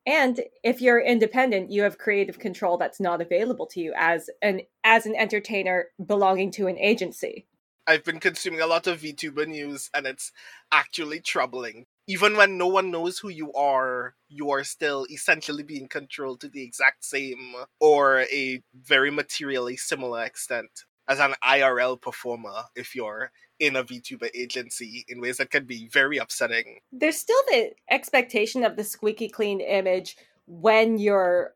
And 0.05 0.41
if 0.63 0.81
you're 0.81 0.99
independent, 0.99 1.71
you 1.71 1.83
have 1.83 1.97
creative 1.97 2.39
control 2.39 2.77
that's 2.77 2.99
not 2.99 3.21
available 3.21 3.67
to 3.67 3.79
you 3.79 3.93
as 3.95 4.29
an 4.41 4.61
as 4.83 5.05
an 5.05 5.15
entertainer 5.15 5.87
belonging 6.05 6.51
to 6.51 6.67
an 6.67 6.77
agency. 6.79 7.45
I've 7.85 8.03
been 8.03 8.19
consuming 8.19 8.61
a 8.61 8.67
lot 8.67 8.87
of 8.87 9.01
VTuber 9.01 9.47
news 9.47 9.89
and 9.93 10.05
it's 10.05 10.31
actually 10.71 11.21
troubling. 11.21 11.85
Even 12.09 12.35
when 12.35 12.57
no 12.57 12.65
one 12.65 12.89
knows 12.89 13.19
who 13.19 13.29
you 13.29 13.53
are, 13.53 14.15
you 14.29 14.49
are 14.49 14.63
still 14.63 15.05
essentially 15.11 15.61
being 15.61 15.87
controlled 15.87 16.41
to 16.41 16.49
the 16.49 16.63
exact 16.63 17.05
same 17.05 17.53
or 17.79 18.21
a 18.21 18.63
very 18.73 19.11
materially 19.11 19.77
similar 19.77 20.23
extent 20.23 20.85
as 21.07 21.19
an 21.19 21.35
IRL 21.43 22.01
performer 22.01 22.63
if 22.75 22.95
you're 22.95 23.31
in 23.59 23.75
a 23.75 23.83
VTuber 23.83 24.31
agency 24.33 25.05
in 25.07 25.21
ways 25.21 25.37
that 25.37 25.51
can 25.51 25.65
be 25.65 25.87
very 25.87 26.17
upsetting. 26.17 26.79
There's 26.91 27.17
still 27.17 27.41
the 27.47 27.73
expectation 27.91 28.63
of 28.63 28.75
the 28.75 28.83
squeaky 28.83 29.29
clean 29.29 29.61
image 29.61 30.17
when 30.47 30.97
you're 30.97 31.53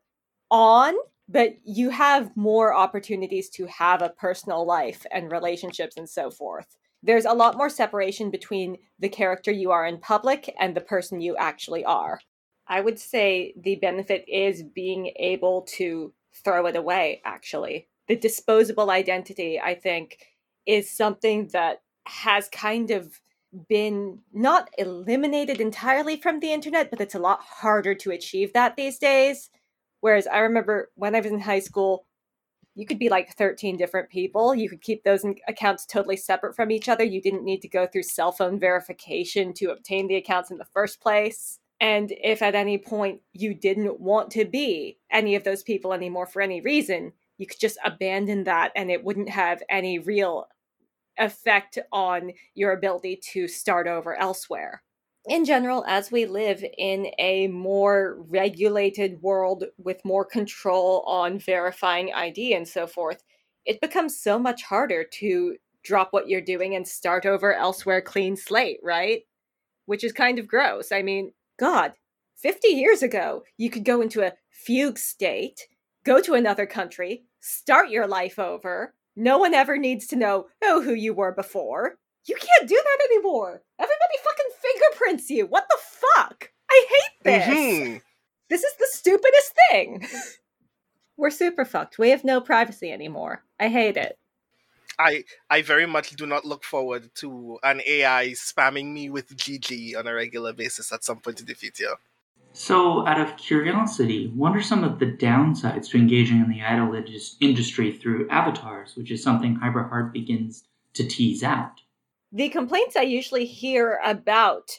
on, 0.52 0.94
but 1.28 1.56
you 1.64 1.90
have 1.90 2.30
more 2.36 2.72
opportunities 2.72 3.48
to 3.50 3.66
have 3.66 4.02
a 4.02 4.10
personal 4.10 4.64
life 4.64 5.04
and 5.10 5.32
relationships 5.32 5.96
and 5.96 6.08
so 6.08 6.30
forth. 6.30 6.76
There's 7.04 7.26
a 7.26 7.34
lot 7.34 7.58
more 7.58 7.68
separation 7.68 8.30
between 8.30 8.78
the 8.98 9.10
character 9.10 9.52
you 9.52 9.70
are 9.72 9.86
in 9.86 9.98
public 9.98 10.54
and 10.58 10.74
the 10.74 10.80
person 10.80 11.20
you 11.20 11.36
actually 11.36 11.84
are. 11.84 12.18
I 12.66 12.80
would 12.80 12.98
say 12.98 13.52
the 13.58 13.76
benefit 13.76 14.24
is 14.26 14.62
being 14.62 15.12
able 15.16 15.62
to 15.76 16.14
throw 16.42 16.64
it 16.64 16.76
away, 16.76 17.20
actually. 17.26 17.88
The 18.08 18.16
disposable 18.16 18.90
identity, 18.90 19.60
I 19.60 19.74
think, 19.74 20.16
is 20.64 20.90
something 20.90 21.48
that 21.52 21.82
has 22.06 22.48
kind 22.48 22.90
of 22.90 23.20
been 23.68 24.20
not 24.32 24.70
eliminated 24.78 25.60
entirely 25.60 26.16
from 26.16 26.40
the 26.40 26.54
internet, 26.54 26.90
but 26.90 27.02
it's 27.02 27.14
a 27.14 27.18
lot 27.18 27.40
harder 27.40 27.94
to 27.96 28.12
achieve 28.12 28.54
that 28.54 28.76
these 28.76 28.98
days. 28.98 29.50
Whereas 30.00 30.26
I 30.26 30.38
remember 30.38 30.90
when 30.94 31.14
I 31.14 31.20
was 31.20 31.30
in 31.30 31.40
high 31.40 31.60
school, 31.60 32.06
you 32.74 32.86
could 32.86 32.98
be 32.98 33.08
like 33.08 33.36
13 33.36 33.76
different 33.76 34.08
people. 34.08 34.54
You 34.54 34.68
could 34.68 34.82
keep 34.82 35.04
those 35.04 35.24
accounts 35.46 35.86
totally 35.86 36.16
separate 36.16 36.56
from 36.56 36.70
each 36.70 36.88
other. 36.88 37.04
You 37.04 37.22
didn't 37.22 37.44
need 37.44 37.62
to 37.62 37.68
go 37.68 37.86
through 37.86 38.02
cell 38.02 38.32
phone 38.32 38.58
verification 38.58 39.52
to 39.54 39.70
obtain 39.70 40.08
the 40.08 40.16
accounts 40.16 40.50
in 40.50 40.58
the 40.58 40.64
first 40.64 41.00
place. 41.00 41.60
And 41.80 42.12
if 42.22 42.42
at 42.42 42.54
any 42.54 42.78
point 42.78 43.20
you 43.32 43.54
didn't 43.54 44.00
want 44.00 44.30
to 44.32 44.44
be 44.44 44.98
any 45.10 45.34
of 45.34 45.44
those 45.44 45.62
people 45.62 45.92
anymore 45.92 46.26
for 46.26 46.42
any 46.42 46.60
reason, 46.60 47.12
you 47.38 47.46
could 47.46 47.60
just 47.60 47.78
abandon 47.84 48.44
that 48.44 48.72
and 48.74 48.90
it 48.90 49.04
wouldn't 49.04 49.28
have 49.28 49.62
any 49.68 49.98
real 49.98 50.48
effect 51.18 51.78
on 51.92 52.32
your 52.54 52.72
ability 52.72 53.20
to 53.32 53.46
start 53.46 53.86
over 53.86 54.14
elsewhere. 54.14 54.82
In 55.26 55.46
general, 55.46 55.84
as 55.86 56.12
we 56.12 56.26
live 56.26 56.62
in 56.76 57.10
a 57.18 57.48
more 57.48 58.16
regulated 58.28 59.22
world 59.22 59.64
with 59.78 60.04
more 60.04 60.24
control 60.24 61.02
on 61.06 61.38
verifying 61.38 62.12
ID 62.12 62.54
and 62.54 62.68
so 62.68 62.86
forth, 62.86 63.22
it 63.64 63.80
becomes 63.80 64.20
so 64.20 64.38
much 64.38 64.62
harder 64.64 65.02
to 65.02 65.56
drop 65.82 66.12
what 66.12 66.28
you're 66.28 66.42
doing 66.42 66.74
and 66.74 66.86
start 66.86 67.24
over 67.24 67.54
elsewhere 67.54 68.02
clean 68.02 68.36
slate, 68.36 68.80
right? 68.82 69.22
Which 69.86 70.04
is 70.04 70.12
kind 70.12 70.38
of 70.38 70.46
gross. 70.46 70.92
I 70.92 71.00
mean, 71.00 71.32
God, 71.58 71.94
50 72.36 72.68
years 72.68 73.02
ago, 73.02 73.44
you 73.56 73.70
could 73.70 73.84
go 73.84 74.02
into 74.02 74.20
a 74.20 74.34
fugue 74.50 74.98
state, 74.98 75.66
go 76.04 76.20
to 76.20 76.34
another 76.34 76.66
country, 76.66 77.24
start 77.40 77.88
your 77.88 78.06
life 78.06 78.38
over, 78.38 78.92
no 79.16 79.38
one 79.38 79.54
ever 79.54 79.78
needs 79.78 80.06
to 80.08 80.16
know, 80.16 80.46
oh, 80.62 80.82
who 80.82 80.92
you 80.92 81.14
were 81.14 81.32
before. 81.32 81.96
You 82.26 82.36
can't 82.36 82.68
do 82.68 82.74
that 82.74 83.08
anymore. 83.10 83.62
Everybody 83.78 84.16
fucking 84.22 84.43
fingerprints 85.04 85.30
you. 85.30 85.46
What 85.46 85.66
the 85.68 85.78
fuck? 85.78 86.50
I 86.70 86.86
hate 86.88 87.24
this. 87.24 87.46
Mm-hmm. 87.46 87.96
This 88.48 88.62
is 88.62 88.72
the 88.78 88.88
stupidest 88.90 89.52
thing. 89.70 90.06
We're 91.16 91.30
super 91.30 91.64
fucked. 91.64 91.98
We 91.98 92.10
have 92.10 92.24
no 92.24 92.40
privacy 92.40 92.90
anymore. 92.90 93.44
I 93.60 93.68
hate 93.68 93.96
it. 93.96 94.18
I 94.98 95.24
I 95.50 95.62
very 95.62 95.86
much 95.86 96.10
do 96.10 96.26
not 96.26 96.44
look 96.44 96.64
forward 96.64 97.10
to 97.16 97.58
an 97.62 97.80
AI 97.86 98.28
spamming 98.34 98.92
me 98.92 99.10
with 99.10 99.36
GG 99.36 99.96
on 99.96 100.06
a 100.06 100.14
regular 100.14 100.52
basis 100.52 100.92
at 100.92 101.04
some 101.04 101.18
point 101.18 101.40
in 101.40 101.46
the 101.46 101.54
future. 101.54 101.96
So, 102.52 103.04
out 103.04 103.20
of 103.20 103.36
curiosity, 103.36 104.30
what 104.36 104.54
are 104.54 104.62
some 104.62 104.84
of 104.84 105.00
the 105.00 105.06
downsides 105.06 105.90
to 105.90 105.98
engaging 105.98 106.40
in 106.40 106.48
the 106.48 106.62
idol 106.62 106.94
industry 107.40 107.92
through 107.92 108.28
avatars, 108.28 108.94
which 108.94 109.10
is 109.10 109.24
something 109.24 109.56
Hybrid 109.56 109.88
Heart 109.88 110.12
begins 110.12 110.62
to 110.92 111.04
tease 111.04 111.42
out? 111.42 111.80
The 112.30 112.48
complaints 112.48 112.94
I 112.94 113.02
usually 113.02 113.46
hear 113.46 114.00
about 114.04 114.78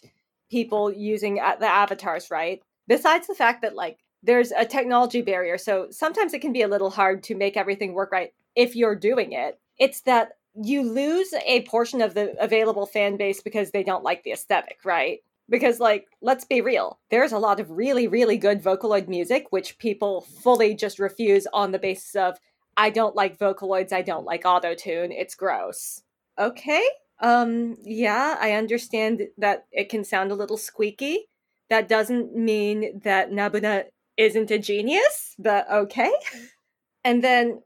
people 0.50 0.92
using 0.92 1.36
the 1.36 1.68
avatars, 1.68 2.30
right? 2.32 2.62
Besides 2.88 3.28
the 3.28 3.36
fact 3.36 3.62
that, 3.62 3.76
like, 3.76 4.00
there's 4.24 4.52
a 4.52 4.66
technology 4.66 5.22
barrier, 5.22 5.58
so 5.58 5.88
sometimes 5.92 6.34
it 6.34 6.42
can 6.42 6.54
be 6.54 6.64
a 6.64 6.68
little 6.68 6.90
hard 6.90 7.24
to 7.24 7.36
make 7.36 7.58
everything 7.58 7.94
work 7.94 8.12
right 8.12 8.34
if 8.56 8.76
you're 8.76 8.96
doing 8.96 9.34
it. 9.34 9.60
It's 9.78 10.02
that 10.02 10.34
you 10.56 10.82
lose 10.82 11.34
a 11.46 11.62
portion 11.64 12.02
of 12.02 12.14
the 12.14 12.36
available 12.42 12.86
fan 12.86 13.18
base 13.18 13.42
because 13.42 13.72
they 13.72 13.84
don't 13.84 14.04
like 14.04 14.24
the 14.24 14.32
aesthetic, 14.32 14.80
right? 14.84 15.20
Because, 15.48 15.80
like, 15.80 16.08
let's 16.22 16.46
be 16.46 16.62
real, 16.62 16.98
there's 17.12 17.32
a 17.32 17.38
lot 17.38 17.60
of 17.60 17.70
really, 17.70 18.08
really 18.08 18.38
good 18.38 18.64
Vocaloid 18.64 19.08
music, 19.08 19.48
which 19.52 19.78
people 19.78 20.22
fully 20.22 20.74
just 20.74 20.98
refuse 20.98 21.46
on 21.54 21.72
the 21.72 21.78
basis 21.78 22.16
of, 22.16 22.40
I 22.78 22.90
don't 22.90 23.16
like 23.16 23.38
Vocaloids, 23.38 23.94
I 23.94 24.02
don't 24.02 24.26
like 24.26 24.44
autotune, 24.44 25.12
it's 25.12 25.36
gross. 25.36 26.02
Okay, 26.40 26.84
um, 27.22 27.78
yeah, 27.84 28.38
I 28.40 28.52
understand 28.54 29.22
that 29.38 29.66
it 29.72 29.90
can 29.90 30.04
sound 30.04 30.32
a 30.32 30.36
little 30.36 30.58
squeaky. 30.58 31.28
That 31.70 31.88
doesn't 31.88 32.36
mean 32.36 33.02
that 33.04 33.30
n-buna 33.30 33.86
isn't 34.18 34.52
a 34.52 34.60
genius, 34.60 35.36
but 35.40 35.70
okay. 35.72 36.12
And 37.04 37.24
then 37.24 37.62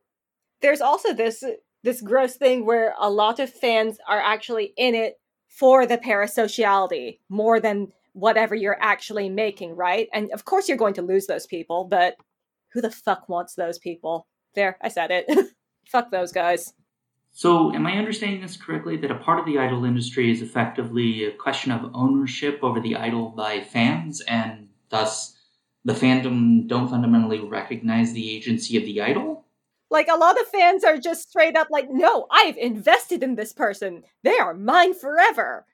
there's 0.62 0.82
also 0.82 1.14
this 1.14 1.44
this 1.84 2.02
gross 2.02 2.36
thing 2.36 2.66
where 2.66 2.94
a 3.00 3.10
lot 3.10 3.40
of 3.40 3.50
fans 3.50 3.98
are 4.08 4.20
actually 4.20 4.74
in 4.76 4.96
it 4.96 5.16
for 5.48 5.86
the 5.86 5.98
parasociality 5.98 7.20
more 7.30 7.60
than 7.60 7.88
whatever 8.14 8.54
you're 8.54 8.82
actually 8.82 9.30
making, 9.30 9.76
right? 9.76 10.10
And 10.14 10.30
of 10.32 10.44
course 10.44 10.68
you're 10.68 10.78
going 10.78 10.96
to 10.96 11.02
lose 11.02 11.28
those 11.28 11.46
people, 11.46 11.86
but 11.86 12.16
who 12.74 12.82
the 12.82 12.92
fuck 12.92 13.30
wants 13.30 13.56
those 13.56 13.80
people? 13.80 14.28
There, 14.56 14.78
I 14.82 14.90
said 14.90 15.10
it. 15.12 15.26
fuck 15.88 16.12
those 16.12 16.32
guys. 16.32 16.74
So, 17.32 17.74
am 17.74 17.86
I 17.86 17.94
understanding 17.94 18.42
this 18.42 18.58
correctly 18.58 18.98
that 18.98 19.12
a 19.12 19.16
part 19.16 19.40
of 19.40 19.46
the 19.46 19.60
idol 19.60 19.86
industry 19.86 20.32
is 20.32 20.42
effectively 20.42 21.26
a 21.26 21.32
question 21.32 21.72
of 21.72 21.92
ownership 21.94 22.60
over 22.62 22.80
the 22.80 22.96
idol 22.96 23.30
by 23.30 23.62
fans, 23.62 24.22
and 24.22 24.70
thus 24.90 25.38
the 25.86 25.94
fandom 25.94 26.68
don't 26.68 26.90
fundamentally 26.90 27.40
recognize 27.40 28.14
the 28.14 28.36
agency 28.36 28.78
of 28.78 28.84
the 28.84 29.02
idol? 29.02 29.46
Like 29.90 30.08
a 30.08 30.18
lot 30.18 30.40
of 30.40 30.48
fans 30.48 30.84
are 30.84 30.98
just 30.98 31.30
straight 31.30 31.56
up 31.56 31.70
like, 31.72 31.90
no, 31.90 32.28
I've 32.30 32.58
invested 32.58 33.24
in 33.24 33.36
this 33.36 33.54
person. 33.54 34.04
They 34.24 34.38
are 34.38 34.54
mine 34.54 34.94
forever. 34.94 35.66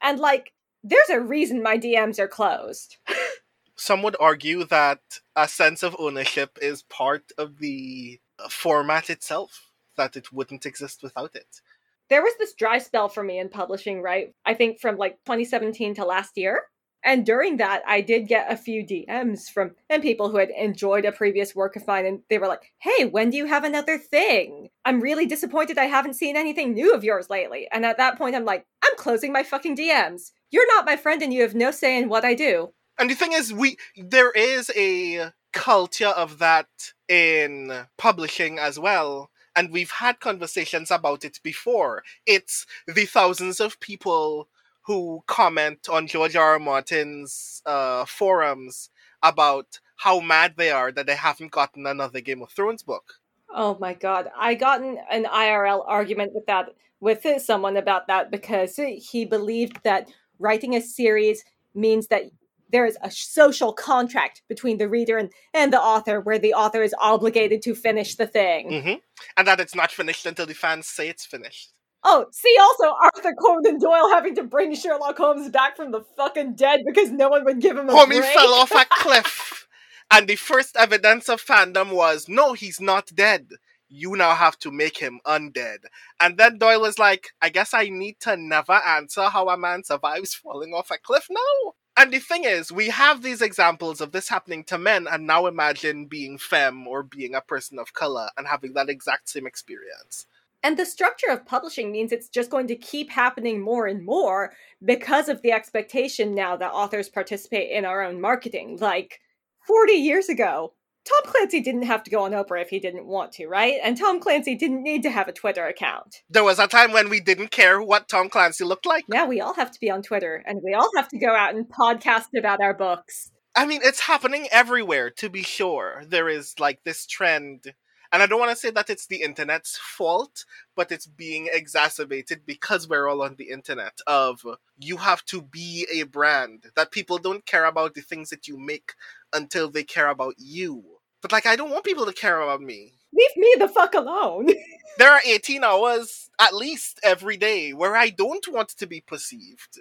And 0.00 0.18
like, 0.18 0.52
there's 0.82 1.10
a 1.10 1.20
reason 1.20 1.62
my 1.62 1.78
DMs 1.78 2.18
are 2.18 2.28
closed. 2.28 2.96
Some 3.76 4.02
would 4.02 4.16
argue 4.18 4.64
that 4.64 5.00
a 5.36 5.46
sense 5.48 5.82
of 5.82 5.96
ownership 5.98 6.58
is 6.60 6.82
part 6.82 7.32
of 7.38 7.58
the 7.58 8.20
format 8.48 9.08
itself, 9.08 9.69
that 10.00 10.16
it 10.16 10.32
wouldn't 10.32 10.66
exist 10.66 11.02
without 11.02 11.34
it. 11.34 11.60
There 12.08 12.22
was 12.22 12.34
this 12.38 12.54
dry 12.54 12.78
spell 12.78 13.08
for 13.08 13.22
me 13.22 13.38
in 13.38 13.48
publishing, 13.48 14.02
right? 14.02 14.34
I 14.44 14.54
think 14.54 14.80
from 14.80 14.96
like 14.96 15.14
2017 15.24 15.94
to 15.94 16.04
last 16.04 16.36
year 16.36 16.64
and 17.02 17.24
during 17.24 17.56
that, 17.56 17.82
I 17.86 18.02
did 18.02 18.28
get 18.28 18.52
a 18.52 18.56
few 18.56 18.84
DMs 18.84 19.48
from 19.48 19.72
and 19.88 20.02
people 20.02 20.28
who 20.28 20.36
had 20.36 20.50
enjoyed 20.50 21.04
a 21.04 21.12
previous 21.12 21.54
work 21.54 21.76
of 21.76 21.86
mine, 21.86 22.04
and 22.04 22.20
they 22.28 22.38
were 22.38 22.46
like, 22.46 22.72
"Hey, 22.78 23.06
when 23.06 23.30
do 23.30 23.38
you 23.38 23.46
have 23.46 23.64
another 23.64 23.96
thing? 23.96 24.68
I'm 24.84 25.00
really 25.00 25.26
disappointed 25.26 25.78
I 25.78 25.86
haven't 25.86 26.14
seen 26.14 26.36
anything 26.36 26.74
new 26.74 26.94
of 26.94 27.04
yours 27.04 27.30
lately." 27.30 27.68
And 27.72 27.86
at 27.86 27.96
that 27.96 28.18
point, 28.18 28.36
I'm 28.36 28.44
like, 28.44 28.66
"I'm 28.84 28.96
closing 28.96 29.32
my 29.32 29.42
fucking 29.42 29.76
DMs. 29.76 30.32
You're 30.50 30.66
not 30.74 30.84
my 30.84 30.96
friend, 30.96 31.22
and 31.22 31.32
you 31.32 31.42
have 31.42 31.54
no 31.54 31.70
say 31.70 31.96
in 31.96 32.08
what 32.08 32.24
I 32.24 32.34
do." 32.34 32.74
And 32.98 33.08
the 33.08 33.14
thing 33.14 33.32
is, 33.32 33.52
we 33.52 33.78
there 33.96 34.30
is 34.32 34.70
a 34.76 35.32
culture 35.52 36.08
of 36.08 36.38
that 36.38 36.68
in 37.08 37.86
publishing 37.96 38.58
as 38.58 38.78
well. 38.78 39.29
And 39.56 39.70
we've 39.70 39.90
had 39.90 40.20
conversations 40.20 40.90
about 40.90 41.24
it 41.24 41.40
before. 41.42 42.02
It's 42.26 42.66
the 42.86 43.04
thousands 43.04 43.60
of 43.60 43.80
people 43.80 44.48
who 44.82 45.22
comment 45.26 45.88
on 45.88 46.06
George 46.06 46.36
R. 46.36 46.52
R. 46.52 46.58
Martin's 46.58 47.62
uh, 47.66 48.04
forums 48.04 48.90
about 49.22 49.80
how 49.96 50.20
mad 50.20 50.54
they 50.56 50.70
are 50.70 50.90
that 50.92 51.06
they 51.06 51.14
haven't 51.14 51.50
gotten 51.50 51.86
another 51.86 52.20
Game 52.20 52.42
of 52.42 52.50
Thrones 52.50 52.82
book. 52.82 53.14
Oh 53.54 53.76
my 53.80 53.94
god, 53.94 54.30
I 54.38 54.54
got 54.54 54.80
an, 54.80 54.98
an 55.10 55.24
IRL 55.24 55.84
argument 55.86 56.32
with 56.34 56.46
that 56.46 56.74
with 57.00 57.26
someone 57.42 57.76
about 57.76 58.06
that 58.06 58.30
because 58.30 58.76
he 58.76 59.24
believed 59.24 59.80
that 59.84 60.10
writing 60.38 60.74
a 60.74 60.80
series 60.80 61.44
means 61.74 62.08
that 62.08 62.24
there 62.72 62.86
is 62.86 62.96
a 63.02 63.10
social 63.10 63.72
contract 63.72 64.42
between 64.48 64.78
the 64.78 64.88
reader 64.88 65.18
and, 65.18 65.30
and 65.54 65.72
the 65.72 65.80
author 65.80 66.20
where 66.20 66.38
the 66.38 66.54
author 66.54 66.82
is 66.82 66.94
obligated 67.00 67.62
to 67.62 67.74
finish 67.74 68.16
the 68.16 68.26
thing. 68.26 68.70
Mm-hmm. 68.70 68.94
And 69.36 69.48
that 69.48 69.60
it's 69.60 69.74
not 69.74 69.90
finished 69.90 70.26
until 70.26 70.46
the 70.46 70.54
fans 70.54 70.86
say 70.86 71.08
it's 71.08 71.26
finished. 71.26 71.72
Oh, 72.02 72.26
see 72.32 72.56
also 72.58 72.94
Arthur 73.02 73.34
Conan 73.34 73.78
Doyle 73.78 74.08
having 74.10 74.34
to 74.36 74.42
bring 74.42 74.74
Sherlock 74.74 75.18
Holmes 75.18 75.50
back 75.50 75.76
from 75.76 75.90
the 75.92 76.00
fucking 76.16 76.54
dead 76.54 76.80
because 76.86 77.10
no 77.10 77.28
one 77.28 77.44
would 77.44 77.60
give 77.60 77.76
him 77.76 77.88
a 77.90 77.92
Homie 77.92 78.18
break. 78.18 78.24
fell 78.34 78.54
off 78.54 78.72
a 78.72 78.86
cliff. 78.90 79.66
and 80.10 80.26
the 80.26 80.36
first 80.36 80.76
evidence 80.76 81.28
of 81.28 81.44
fandom 81.44 81.92
was, 81.92 82.26
no, 82.28 82.54
he's 82.54 82.80
not 82.80 83.10
dead. 83.14 83.50
You 83.88 84.16
now 84.16 84.34
have 84.34 84.58
to 84.60 84.70
make 84.70 84.96
him 84.98 85.20
undead. 85.26 85.78
And 86.20 86.38
then 86.38 86.58
Doyle 86.58 86.80
was 86.80 86.98
like, 86.98 87.32
I 87.42 87.50
guess 87.50 87.74
I 87.74 87.88
need 87.90 88.18
to 88.20 88.36
never 88.36 88.72
answer 88.72 89.24
how 89.24 89.48
a 89.48 89.58
man 89.58 89.84
survives 89.84 90.32
falling 90.32 90.72
off 90.72 90.90
a 90.90 90.96
cliff 90.96 91.26
now. 91.28 91.72
And 92.00 92.14
the 92.14 92.18
thing 92.18 92.44
is, 92.44 92.72
we 92.72 92.88
have 92.88 93.20
these 93.20 93.42
examples 93.42 94.00
of 94.00 94.10
this 94.10 94.30
happening 94.30 94.64
to 94.64 94.78
men, 94.78 95.06
and 95.06 95.26
now 95.26 95.44
imagine 95.44 96.06
being 96.06 96.38
femme 96.38 96.88
or 96.88 97.02
being 97.02 97.34
a 97.34 97.42
person 97.42 97.78
of 97.78 97.92
color 97.92 98.30
and 98.38 98.46
having 98.46 98.72
that 98.72 98.88
exact 98.88 99.28
same 99.28 99.46
experience. 99.46 100.24
And 100.62 100.78
the 100.78 100.86
structure 100.86 101.28
of 101.28 101.44
publishing 101.44 101.92
means 101.92 102.10
it's 102.10 102.30
just 102.30 102.48
going 102.48 102.68
to 102.68 102.74
keep 102.74 103.10
happening 103.10 103.60
more 103.60 103.86
and 103.86 104.02
more 104.02 104.54
because 104.82 105.28
of 105.28 105.42
the 105.42 105.52
expectation 105.52 106.34
now 106.34 106.56
that 106.56 106.72
authors 106.72 107.10
participate 107.10 107.70
in 107.70 107.84
our 107.84 108.02
own 108.02 108.18
marketing. 108.18 108.78
Like 108.80 109.20
40 109.66 109.92
years 109.92 110.30
ago, 110.30 110.72
Tom 111.04 111.32
Clancy 111.32 111.60
didn't 111.60 111.82
have 111.82 112.02
to 112.04 112.10
go 112.10 112.24
on 112.24 112.32
Oprah 112.32 112.62
if 112.62 112.68
he 112.68 112.78
didn't 112.78 113.06
want 113.06 113.32
to, 113.32 113.46
right? 113.46 113.78
And 113.82 113.96
Tom 113.96 114.20
Clancy 114.20 114.54
didn't 114.54 114.82
need 114.82 115.02
to 115.02 115.10
have 115.10 115.28
a 115.28 115.32
Twitter 115.32 115.66
account. 115.66 116.22
There 116.28 116.44
was 116.44 116.58
a 116.58 116.66
time 116.66 116.92
when 116.92 117.08
we 117.08 117.20
didn't 117.20 117.50
care 117.50 117.80
what 117.80 118.08
Tom 118.08 118.28
Clancy 118.28 118.64
looked 118.64 118.86
like. 118.86 119.08
Now 119.08 119.26
we 119.26 119.40
all 119.40 119.54
have 119.54 119.70
to 119.70 119.80
be 119.80 119.90
on 119.90 120.02
Twitter 120.02 120.42
and 120.46 120.60
we 120.62 120.74
all 120.74 120.90
have 120.96 121.08
to 121.08 121.18
go 121.18 121.34
out 121.34 121.54
and 121.54 121.66
podcast 121.66 122.38
about 122.38 122.60
our 122.60 122.74
books. 122.74 123.30
I 123.56 123.66
mean, 123.66 123.80
it's 123.82 124.00
happening 124.00 124.46
everywhere, 124.52 125.10
to 125.10 125.28
be 125.28 125.42
sure. 125.42 126.02
There 126.06 126.28
is 126.28 126.54
like 126.60 126.84
this 126.84 127.06
trend 127.06 127.72
and 128.12 128.22
I 128.22 128.26
don't 128.26 128.40
want 128.40 128.50
to 128.50 128.56
say 128.56 128.70
that 128.70 128.90
it's 128.90 129.06
the 129.06 129.22
internet's 129.22 129.76
fault, 129.76 130.44
but 130.74 130.90
it's 130.90 131.06
being 131.06 131.48
exacerbated 131.52 132.44
because 132.44 132.88
we're 132.88 133.08
all 133.08 133.22
on 133.22 133.36
the 133.36 133.50
internet 133.50 134.00
of 134.06 134.44
you 134.78 134.96
have 134.96 135.24
to 135.26 135.42
be 135.42 135.86
a 135.92 136.02
brand 136.02 136.66
that 136.74 136.90
people 136.90 137.18
don't 137.18 137.46
care 137.46 137.66
about 137.66 137.94
the 137.94 138.00
things 138.00 138.30
that 138.30 138.48
you 138.48 138.58
make 138.58 138.94
until 139.32 139.70
they 139.70 139.84
care 139.84 140.08
about 140.08 140.34
you. 140.38 140.82
But 141.22 141.32
like 141.32 141.46
I 141.46 141.56
don't 141.56 141.70
want 141.70 141.84
people 141.84 142.06
to 142.06 142.12
care 142.12 142.40
about 142.40 142.60
me. 142.60 142.94
Leave 143.12 143.36
me 143.36 143.54
the 143.58 143.68
fuck 143.68 143.94
alone. 143.94 144.48
there 144.98 145.12
are 145.12 145.20
18 145.26 145.64
hours 145.64 146.30
at 146.40 146.54
least 146.54 147.00
every 147.02 147.36
day 147.36 147.72
where 147.72 147.96
I 147.96 148.10
don't 148.10 148.46
want 148.48 148.70
to 148.70 148.86
be 148.86 149.00
perceived. 149.00 149.80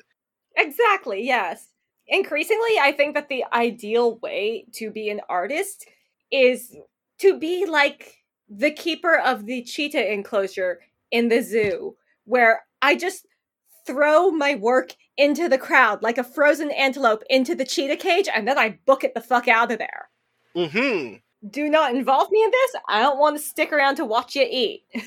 Exactly, 0.58 1.26
yes. 1.26 1.68
Increasingly, 2.08 2.80
I 2.82 2.92
think 2.92 3.14
that 3.14 3.30
the 3.30 3.46
ideal 3.54 4.18
way 4.18 4.66
to 4.74 4.90
be 4.90 5.10
an 5.10 5.22
artist 5.30 5.86
is 6.32 6.76
to 7.20 7.40
be 7.40 7.66
like 7.66 8.18
the 8.50 8.72
keeper 8.72 9.16
of 9.16 9.46
the 9.46 9.64
cheetah 9.64 10.12
enclosure 10.12 10.80
in 11.12 11.30
the 11.30 11.42
zoo, 11.42 11.96
where 12.26 12.64
I 12.82 12.96
just 12.96 13.28
throw 13.90 14.32
my 14.32 14.56
work 14.56 14.96
into 15.18 15.50
the 15.50 15.58
crowd 15.58 16.02
like 16.04 16.18
a 16.18 16.24
frozen 16.24 16.72
antelope 16.72 17.24
into 17.30 17.56
the 17.56 17.66
cheetah 17.66 17.98
cage, 17.98 18.30
and 18.34 18.48
then 18.48 18.58
I 18.58 18.80
book 18.86 19.04
it 19.04 19.14
the 19.14 19.22
fuck 19.22 19.48
out 19.48 19.72
of 19.72 19.80
there. 19.80 20.10
Mm-hmm. 20.56 21.16
Do 21.50 21.70
not 21.70 21.96
involve 21.96 22.32
me 22.32 22.44
in 22.44 22.52
this. 22.52 22.82
I 22.88 23.02
don't 23.02 23.20
want 23.20 23.38
to 23.38 23.44
stick 23.44 23.72
around 23.72 23.96
to 23.96 24.06
watch 24.06 24.36
you 24.36 24.46
eat. 24.50 24.84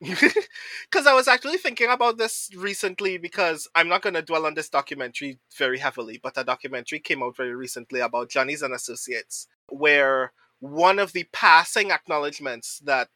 Because 0.00 1.06
I 1.06 1.14
was 1.14 1.28
actually 1.28 1.58
thinking 1.58 1.90
about 1.90 2.18
this 2.18 2.50
recently 2.56 3.18
because 3.18 3.66
I'm 3.74 3.88
not 3.88 4.02
going 4.02 4.14
to 4.14 4.22
dwell 4.22 4.46
on 4.46 4.54
this 4.54 4.68
documentary 4.68 5.38
very 5.56 5.78
heavily, 5.78 6.20
but 6.22 6.36
a 6.36 6.44
documentary 6.44 7.00
came 7.00 7.22
out 7.22 7.36
very 7.36 7.54
recently 7.54 8.00
about 8.00 8.28
Johnny's 8.30 8.62
and 8.62 8.74
Associates, 8.74 9.48
where 9.68 10.32
one 10.60 10.98
of 10.98 11.12
the 11.12 11.26
passing 11.32 11.90
acknowledgments 11.90 12.80
that 12.80 13.08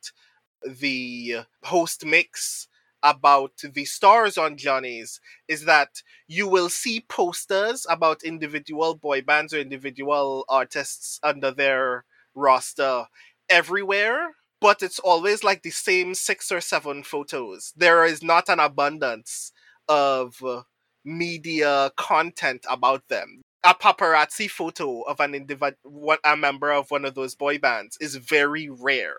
the 0.67 1.41
host 1.65 2.05
makes 2.05 2.67
about 3.03 3.53
the 3.75 3.85
stars 3.85 4.37
on 4.39 4.57
Johnny's 4.57 5.21
is 5.49 5.65
that 5.65 6.03
you 6.29 6.49
will 6.49 6.69
see 6.69 7.01
posters 7.09 7.87
about 7.89 8.23
individual 8.23 8.95
boy 8.95 9.23
bands 9.23 9.55
or 9.55 9.59
individual 9.59 10.45
artists 10.49 11.19
under 11.23 11.51
their 11.51 12.05
roster 12.35 13.07
everywhere, 13.49 14.35
but 14.61 14.83
it's 14.83 14.99
always 14.99 15.43
like 15.45 15.63
the 15.63 15.71
same 15.71 16.15
six 16.15 16.53
or 16.53 16.61
seven 16.61 17.03
photos. 17.03 17.73
There 17.77 18.05
is 18.05 18.23
not 18.23 18.49
an 18.49 18.61
abundance 18.61 19.53
of 19.89 20.41
media 21.05 21.91
content 21.97 22.65
about 22.71 23.09
them. 23.09 23.43
a 23.65 23.75
paparazzi 23.75 24.49
photo 24.49 25.03
of 25.03 25.21
an 25.21 25.35
individual, 25.35 26.17
a 26.25 26.37
member 26.37 26.71
of 26.73 26.91
one 26.91 27.05
of 27.05 27.15
those 27.15 27.35
boy 27.35 27.59
bands 27.59 27.97
is 28.01 28.17
very 28.17 28.69
rare. 28.71 29.17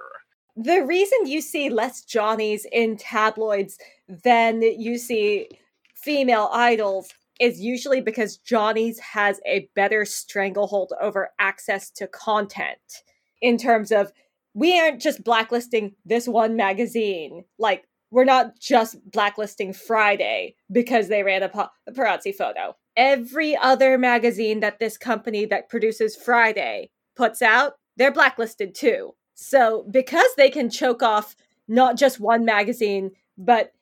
The 0.56 0.84
reason 0.84 1.28
you 1.28 1.42
see 1.42 1.70
less 1.70 2.04
Johnnies 2.04 2.66
in 2.72 2.98
tabloids 2.98 3.78
than 4.08 4.62
you 4.62 4.98
see 4.98 5.48
female 5.96 6.50
idols 6.52 7.10
is 7.40 7.60
usually 7.60 8.02
because 8.02 8.38
Johnny's 8.38 9.00
has 9.00 9.40
a 9.48 9.70
better 9.76 10.06
stranglehold 10.06 10.94
over 11.02 11.30
access 11.40 11.90
to 11.92 12.08
content 12.08 13.04
in 13.42 13.58
terms 13.58 13.92
of 13.92 14.12
we 14.54 14.80
aren't 14.80 15.02
just 15.02 15.24
blacklisting 15.24 15.96
this 16.06 16.28
one 16.28 16.56
magazine. 16.56 17.46
Like, 17.58 17.86
we're 18.12 18.26
not 18.26 18.60
just 18.60 18.98
blacklisting 19.10 19.72
Friday 19.72 20.56
because 20.72 21.08
they 21.08 21.24
ran 21.24 21.44
a 21.44 21.50
paparazzi 21.50 22.36
photo. 22.36 22.76
Every 22.98 23.56
other 23.56 23.98
magazine 23.98 24.60
that 24.60 24.80
this 24.80 24.98
company 24.98 25.46
that 25.46 25.70
produces 25.70 26.18
Friday 26.18 26.92
puts 27.16 27.42
out, 27.42 27.76
they're 27.96 28.12
blacklisted 28.12 28.76
too. 28.76 29.14
So, 29.44 29.88
because 29.90 30.30
they 30.38 30.52
can 30.52 30.70
choke 30.70 31.02
off 31.02 31.36
not 31.68 31.98
just 31.98 32.20
one 32.20 32.46
magazine, 32.46 33.10
but 33.40 33.74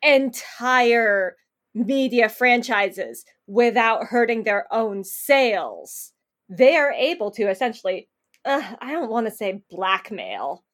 entire 0.00 1.36
media 1.74 2.30
franchises 2.30 3.26
without 3.46 4.04
hurting 4.04 4.44
their 4.44 4.66
own 4.72 5.04
sales, 5.04 6.12
they 6.48 6.76
are 6.76 6.92
able 6.92 7.30
to 7.32 7.42
essentially, 7.42 8.08
uh, 8.46 8.62
I 8.80 8.92
don't 8.92 9.10
want 9.10 9.26
to 9.26 9.30
say 9.30 9.60
blackmail, 9.70 10.64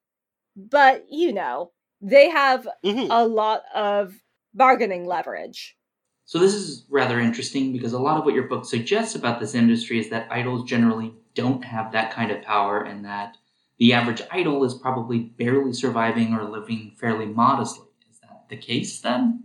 but 0.55 1.05
you 1.11 1.33
know, 1.33 1.73
they 2.01 2.31
have 2.31 2.69
mm-hmm. 2.85 3.11
a 3.11 3.27
lot 3.27 3.63
of 3.75 4.15
bargaining 4.55 5.05
leverage. 5.05 5.77
So, 6.27 6.39
this 6.39 6.55
is 6.55 6.87
rather 6.89 7.19
interesting 7.19 7.73
because 7.73 7.93
a 7.93 7.99
lot 7.99 8.19
of 8.19 8.25
what 8.25 8.35
your 8.35 8.47
book 8.47 8.67
suggests 8.67 9.17
about 9.17 9.41
this 9.41 9.57
industry 9.57 9.99
is 9.99 10.11
that 10.11 10.31
idols 10.31 10.63
generally 10.63 11.13
don't 11.35 11.65
have 11.65 11.91
that 11.91 12.13
kind 12.13 12.31
of 12.31 12.41
power 12.43 12.85
and 12.85 13.05
that 13.05 13.37
the 13.83 13.95
average 13.95 14.23
idol 14.31 14.63
is 14.63 14.75
probably 14.75 15.19
barely 15.19 15.73
surviving 15.73 16.35
or 16.35 16.45
living 16.45 16.93
fairly 17.01 17.27
modestly. 17.27 17.89
Is 18.09 18.21
that 18.21 18.45
the 18.49 18.57
case 18.57 19.01
then? 19.01 19.43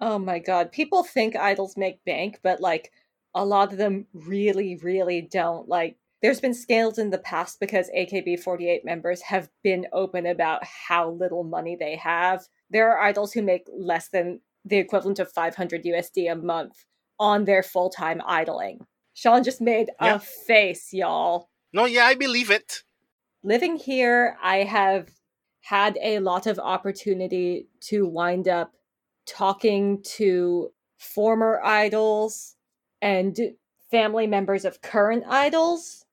Oh 0.00 0.18
my 0.18 0.38
god. 0.38 0.72
People 0.72 1.04
think 1.04 1.36
idols 1.36 1.76
make 1.76 2.02
bank, 2.06 2.40
but 2.42 2.62
like 2.62 2.92
a 3.34 3.44
lot 3.44 3.72
of 3.72 3.76
them 3.76 4.06
really, 4.14 4.76
really 4.76 5.20
don't. 5.20 5.68
Like, 5.68 5.98
there's 6.22 6.40
been 6.40 6.54
scales 6.54 6.96
in 6.96 7.10
the 7.10 7.18
past 7.18 7.60
because 7.60 7.90
AKB48 7.94 8.86
members 8.86 9.20
have 9.20 9.50
been 9.62 9.86
open 9.92 10.24
about 10.24 10.64
how 10.64 11.10
little 11.10 11.44
money 11.44 11.76
they 11.78 11.96
have. 11.96 12.46
There 12.70 12.90
are 12.90 13.02
idols 13.02 13.34
who 13.34 13.42
make 13.42 13.66
less 13.70 14.08
than 14.08 14.40
the 14.64 14.78
equivalent 14.78 15.18
of 15.18 15.30
500 15.30 15.84
USD 15.84 16.32
a 16.32 16.36
month 16.36 16.86
on 17.20 17.44
their 17.44 17.62
full 17.62 17.90
time 17.90 18.22
idling. 18.24 18.86
Shaun 19.12 19.44
just 19.44 19.60
made 19.60 19.90
yeah. 20.00 20.14
a 20.14 20.18
face, 20.20 20.94
y'all. 20.94 21.50
No, 21.74 21.84
yeah, 21.84 22.06
I 22.06 22.14
believe 22.14 22.50
it. 22.50 22.83
Living 23.46 23.76
here, 23.76 24.38
I 24.42 24.64
have 24.64 25.10
had 25.60 25.98
a 26.02 26.18
lot 26.20 26.46
of 26.46 26.58
opportunity 26.58 27.68
to 27.82 28.06
wind 28.06 28.48
up 28.48 28.72
talking 29.26 30.02
to 30.16 30.72
former 30.98 31.60
idols 31.62 32.56
and 33.02 33.38
family 33.90 34.26
members 34.26 34.64
of 34.64 34.80
current 34.80 35.24
idols 35.28 36.06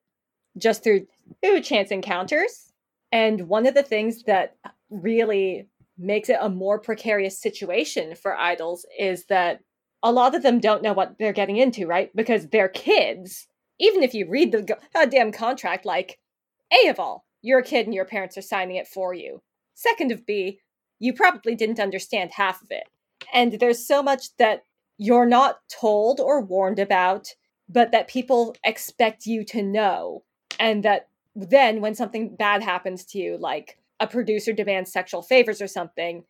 just 0.57 0.83
through, 0.83 1.07
through 1.41 1.61
chance 1.61 1.89
encounters. 1.89 2.73
And 3.13 3.47
one 3.47 3.65
of 3.65 3.75
the 3.75 3.83
things 3.83 4.23
that 4.23 4.57
really 4.89 5.69
makes 5.97 6.27
it 6.27 6.37
a 6.41 6.49
more 6.49 6.79
precarious 6.79 7.39
situation 7.39 8.13
for 8.13 8.35
idols 8.35 8.85
is 8.99 9.25
that 9.27 9.61
a 10.03 10.11
lot 10.11 10.35
of 10.35 10.43
them 10.43 10.59
don't 10.59 10.83
know 10.83 10.93
what 10.93 11.15
they're 11.17 11.31
getting 11.31 11.55
into, 11.55 11.87
right? 11.87 12.13
Because 12.13 12.47
they're 12.47 12.67
kids. 12.67 13.47
Even 13.79 14.03
if 14.03 14.13
you 14.13 14.29
read 14.29 14.51
the 14.51 14.77
goddamn 14.93 15.31
contract, 15.31 15.85
like, 15.85 16.19
A 16.71 16.87
of 16.87 16.99
all, 16.99 17.25
you're 17.41 17.59
a 17.59 17.63
kid 17.63 17.85
and 17.85 17.95
your 17.95 18.05
parents 18.05 18.37
are 18.37 18.41
signing 18.41 18.75
it 18.75 18.87
for 18.87 19.13
you. 19.13 19.41
Second 19.73 20.11
of 20.11 20.25
B, 20.25 20.59
you 20.99 21.13
probably 21.13 21.55
didn't 21.55 21.79
understand 21.79 22.31
half 22.31 22.61
of 22.61 22.67
it. 22.69 22.83
And 23.33 23.53
there's 23.53 23.85
so 23.85 24.03
much 24.03 24.35
that 24.37 24.63
you're 24.97 25.25
not 25.25 25.57
told 25.67 26.19
or 26.19 26.41
warned 26.41 26.79
about, 26.79 27.27
but 27.67 27.91
that 27.91 28.07
people 28.07 28.55
expect 28.63 29.25
you 29.25 29.43
to 29.45 29.63
know. 29.63 30.23
And 30.59 30.83
that 30.83 31.07
then 31.35 31.81
when 31.81 31.95
something 31.95 32.35
bad 32.35 32.61
happens 32.61 33.05
to 33.05 33.17
you, 33.17 33.37
like 33.37 33.79
a 33.99 34.07
producer 34.07 34.53
demands 34.53 34.91
sexual 34.91 35.21
favors 35.21 35.61
or 35.61 35.67
something, 35.67 36.23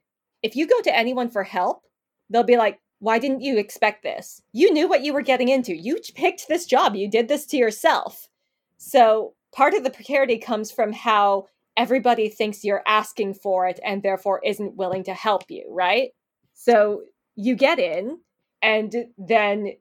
if 0.43 0.55
you 0.55 0.67
go 0.67 0.79
to 0.81 0.95
anyone 0.95 1.29
for 1.29 1.43
help, 1.43 1.83
they'll 2.29 2.43
be 2.43 2.57
like, 2.57 2.79
why 2.99 3.19
didn't 3.19 3.41
you 3.41 3.57
expect 3.57 4.03
this? 4.03 4.41
You 4.53 4.71
knew 4.71 4.87
what 4.87 5.03
you 5.03 5.11
were 5.11 5.21
getting 5.21 5.49
into. 5.49 5.75
You 5.75 5.99
picked 6.15 6.47
this 6.47 6.65
job. 6.65 6.95
You 6.95 7.09
did 7.09 7.27
this 7.27 7.45
to 7.47 7.57
yourself. 7.57 8.29
So 8.77 9.33
part 9.53 9.73
of 9.73 9.83
the 9.83 9.89
precarity 9.89 10.37
comes 10.37 10.71
from 10.71 10.93
how 10.93 11.47
everybody 11.77 12.29
thinks 12.29 12.63
you're 12.63 12.83
asking 12.85 13.33
for 13.33 13.67
it 13.67 13.79
and 13.83 14.03
therefore 14.03 14.41
isn't 14.43 14.75
willing 14.75 15.03
to 15.05 15.13
help 15.13 15.43
you, 15.49 15.65
right? 15.69 16.09
So 16.53 17.03
you 17.35 17.55
get 17.55 17.79
in, 17.79 18.19
and 18.61 18.93
then 19.17 19.73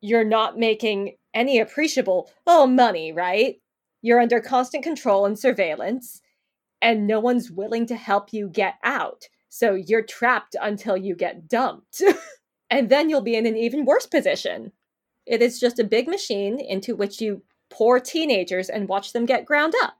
you're 0.00 0.24
not 0.24 0.58
making 0.58 1.16
any 1.34 1.58
appreciable, 1.58 2.30
oh, 2.46 2.66
money, 2.66 3.12
right? 3.12 3.56
You're 4.02 4.20
under 4.20 4.40
constant 4.40 4.82
control 4.82 5.26
and 5.26 5.38
surveillance, 5.38 6.22
and 6.80 7.06
no 7.06 7.20
one's 7.20 7.50
willing 7.50 7.86
to 7.86 7.96
help 7.96 8.32
you 8.32 8.48
get 8.48 8.74
out. 8.82 9.24
So 9.48 9.74
you're 9.74 10.02
trapped 10.02 10.56
until 10.60 10.96
you 10.96 11.14
get 11.14 11.48
dumped. 11.48 12.02
and 12.70 12.88
then 12.88 13.10
you'll 13.10 13.20
be 13.20 13.36
in 13.36 13.46
an 13.46 13.56
even 13.56 13.84
worse 13.84 14.06
position. 14.06 14.72
It 15.26 15.42
is 15.42 15.60
just 15.60 15.78
a 15.78 15.84
big 15.84 16.08
machine 16.08 16.58
into 16.60 16.96
which 16.96 17.20
you 17.20 17.42
pour 17.70 18.00
teenagers 18.00 18.68
and 18.68 18.88
watch 18.88 19.12
them 19.12 19.24
get 19.26 19.46
ground 19.46 19.74
up. 19.82 19.96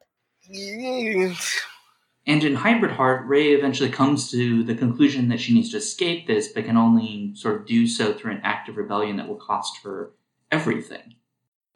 And 2.26 2.44
in 2.44 2.54
Hybrid 2.54 2.92
Heart, 2.92 3.26
Ray 3.26 3.52
eventually 3.52 3.88
comes 3.88 4.30
to 4.30 4.62
the 4.62 4.74
conclusion 4.74 5.28
that 5.28 5.40
she 5.40 5.54
needs 5.54 5.70
to 5.70 5.78
escape 5.78 6.26
this, 6.26 6.48
but 6.48 6.64
can 6.64 6.76
only 6.76 7.32
sort 7.34 7.56
of 7.56 7.66
do 7.66 7.86
so 7.86 8.12
through 8.12 8.32
an 8.32 8.40
act 8.44 8.68
of 8.68 8.76
rebellion 8.76 9.16
that 9.16 9.26
will 9.26 9.36
cost 9.36 9.78
her 9.84 10.12
everything. 10.52 11.14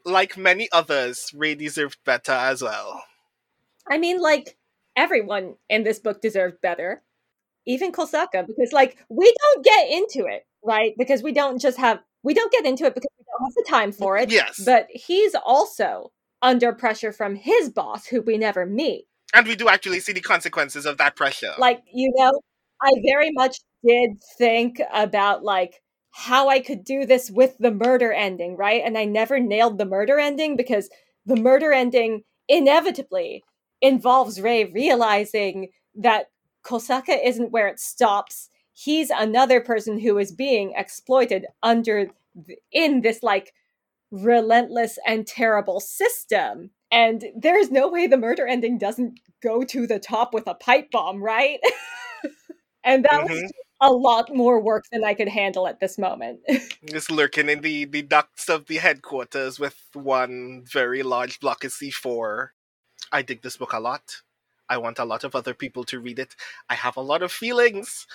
Like 0.05 0.37
many 0.37 0.69
others, 0.71 1.31
Ray 1.35 1.55
deserved 1.55 1.99
better 2.05 2.33
as 2.33 2.61
well. 2.61 3.03
I 3.89 3.99
mean, 3.99 4.21
like, 4.21 4.57
everyone 4.97 5.55
in 5.69 5.83
this 5.83 5.99
book 5.99 6.21
deserved 6.21 6.61
better. 6.61 7.03
Even 7.67 7.93
Kosaka, 7.93 8.47
because, 8.47 8.73
like, 8.73 8.99
we 9.09 9.35
don't 9.41 9.65
get 9.65 9.91
into 9.91 10.27
it, 10.27 10.47
right? 10.63 10.95
Because 10.99 11.23
we 11.23 11.33
don't 11.33 11.59
just 11.59 11.79
have, 11.79 12.01
we 12.25 12.35
don't 12.35 12.51
get 12.51 12.67
into 12.67 12.85
it 12.85 12.95
because 12.95 13.11
we 13.19 13.25
don't 13.25 13.47
have 13.47 13.55
the 13.55 13.65
time 13.69 13.93
for 13.93 14.17
it. 14.17 14.33
Yes. 14.33 14.61
But 14.65 14.89
he's 14.91 15.37
also 15.47 16.11
under 16.43 16.73
pressure 16.73 17.13
from 17.13 17.37
his 17.37 17.71
boss, 17.71 18.07
who 18.07 18.21
we 18.21 18.37
never 18.37 18.67
meet 18.67 19.07
and 19.35 19.47
we 19.47 19.57
do 19.57 19.69
actually 19.69 20.01
see 20.01 20.13
the 20.13 20.21
consequences 20.21 20.87
of 20.87 20.97
that 20.99 21.17
pressure. 21.17 21.53
Like, 21.59 21.83
you 21.93 22.13
know, 22.17 22.41
I 22.81 22.91
very 23.05 23.33
much 23.33 23.59
did 23.87 24.11
think 24.39 24.81
about 24.93 25.43
like 25.43 25.83
how 26.13 26.49
I 26.49 26.61
could 26.61 26.85
do 26.85 27.05
this 27.05 27.31
with 27.31 27.57
the 27.59 27.73
murder 27.73 28.13
ending, 28.13 28.57
right? 28.57 28.83
And 28.85 28.97
I 28.97 29.05
never 29.05 29.41
nailed 29.41 29.79
the 29.79 29.85
murder 29.85 30.19
ending 30.21 30.57
because 30.57 30.89
the 31.27 31.37
murder 31.37 31.73
ending 31.73 32.23
inevitably 32.49 33.43
involves 33.83 34.41
Ray 34.41 34.65
realizing 34.65 35.69
that 35.97 36.27
Kosaka 36.65 37.19
isn't 37.23 37.51
where 37.51 37.67
it 37.67 37.81
stops. 37.81 38.49
He's 38.75 39.11
another 39.11 39.61
person 39.61 39.99
who 39.99 40.19
is 40.19 40.33
being 40.33 40.75
exploited 40.77 41.47
under 41.63 42.11
in 42.73 43.01
this 43.01 43.23
like 43.23 43.53
relentless 44.11 44.99
and 45.07 45.27
terrible 45.27 45.81
system. 45.81 46.71
And 46.91 47.25
there's 47.37 47.71
no 47.71 47.89
way 47.89 48.07
the 48.07 48.17
murder 48.17 48.47
ending 48.47 48.79
doesn't 48.79 49.21
go 49.43 49.65
to 49.65 49.87
the 49.87 49.99
top 49.99 50.35
with 50.35 50.47
a 50.47 50.55
pipe 50.55 50.91
bomb, 50.91 51.23
right? 51.23 51.61
and 52.85 53.05
that 53.05 53.13
mm-hmm. 53.13 53.33
was 53.33 53.53
a 53.81 53.93
lot 53.93 54.35
more 54.35 54.61
work 54.61 54.85
than 54.93 55.05
I 55.05 55.15
could 55.15 55.29
handle 55.29 55.67
at 55.67 55.81
this 55.81 55.99
moment. 55.99 56.41
Just 56.87 57.11
lurking 57.11 57.49
in 57.49 57.61
the, 57.61 57.85
the 57.85 58.03
ducts 58.03 58.49
of 58.49 58.67
the 58.67 58.77
headquarters 58.77 59.59
with 59.59 59.77
one 59.93 60.65
very 60.71 61.03
large 61.03 61.41
block 61.41 61.65
of 61.65 61.73
C4. 61.73 62.49
I 63.13 63.23
dig 63.23 63.43
this 63.43 63.57
book 63.57 63.73
a 63.73 63.81
lot. 63.81 64.23
I 64.69 64.79
want 64.79 64.99
a 64.99 65.05
lot 65.05 65.25
of 65.25 65.35
other 65.35 65.55
people 65.55 65.85
to 65.85 66.01
read 66.01 66.19
it. 66.19 66.35
I 66.71 66.75
have 66.75 66.97
a 66.97 67.03
lot 67.03 67.23
of 67.23 67.31
feelings. 67.31 68.07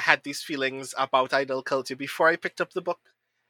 I 0.00 0.02
had 0.02 0.24
these 0.24 0.42
feelings 0.42 0.94
about 0.96 1.34
idol 1.34 1.62
culture 1.62 1.94
before 1.94 2.28
I 2.28 2.36
picked 2.36 2.58
up 2.62 2.72
the 2.72 2.80
book. 2.80 3.00